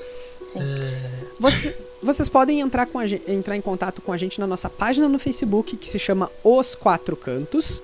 [0.59, 1.27] Sim.
[1.39, 5.09] Você, vocês podem entrar, com a, entrar em contato com a gente na nossa página
[5.09, 7.83] no Facebook, que se chama Os Quatro Cantos.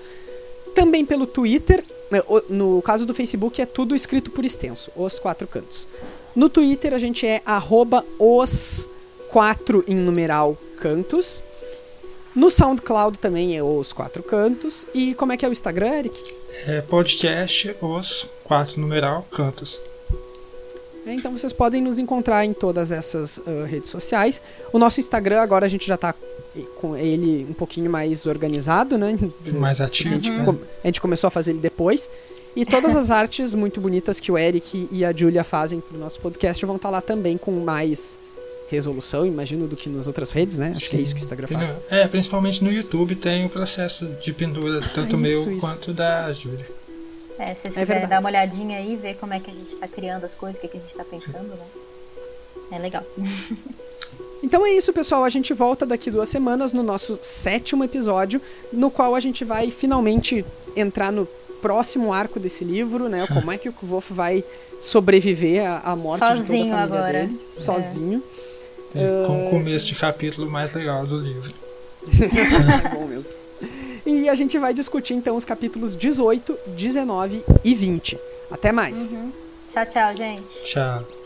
[0.74, 1.84] Também pelo Twitter.
[2.10, 5.88] Né, no caso do Facebook é tudo escrito por extenso, Os Quatro Cantos.
[6.34, 8.88] No Twitter a gente é arroba os
[9.30, 11.42] quatro em numeral cantos.
[12.34, 14.86] No SoundCloud também é os quatro cantos.
[14.94, 16.34] E como é que é o Instagram, Eric?
[16.66, 19.80] É podcast os quatro numeral cantos.
[21.06, 24.42] É, então vocês podem nos encontrar em todas essas uh, redes sociais.
[24.72, 26.14] O nosso Instagram agora a gente já está
[26.76, 29.18] com ele um pouquinho mais organizado, né?
[29.54, 30.10] Mais ativo.
[30.10, 30.58] A gente, uhum.
[30.82, 32.08] a gente começou a fazer ele depois.
[32.54, 35.98] E todas as artes muito bonitas que o Eric e a Julia fazem para o
[36.00, 38.18] nosso podcast vão estar tá lá também com mais
[38.68, 40.72] resolução, imagino, do que nas outras redes, né?
[40.74, 40.90] Acho Sim.
[40.90, 41.78] que é isso que o Instagram faz.
[41.90, 45.60] É, principalmente no YouTube tem o processo de pendura, tanto é isso, meu isso.
[45.60, 46.66] quanto da Júlia.
[47.38, 49.74] É, se vocês é quiserem dar uma olhadinha aí, ver como é que a gente
[49.74, 51.66] está criando as coisas, o que, que a gente está pensando, né?
[52.70, 53.02] É legal.
[54.42, 55.22] Então é isso, pessoal.
[55.22, 59.70] A gente volta daqui duas semanas no nosso sétimo episódio, no qual a gente vai
[59.70, 61.26] finalmente entrar no
[61.60, 63.24] próximo arco desse livro, né?
[63.28, 64.44] Como é que o Wolf vai
[64.80, 67.26] sobreviver à, morte sozinho de toda a família agora.
[67.26, 68.22] dele, sozinho.
[68.94, 71.54] É, com o começo de capítulo mais legal do livro.
[72.84, 73.41] é bom mesmo.
[74.04, 78.18] E a gente vai discutir então os capítulos 18, 19 e 20.
[78.50, 79.20] Até mais.
[79.20, 79.32] Uhum.
[79.72, 80.64] Tchau, tchau, gente.
[80.64, 81.21] Tchau.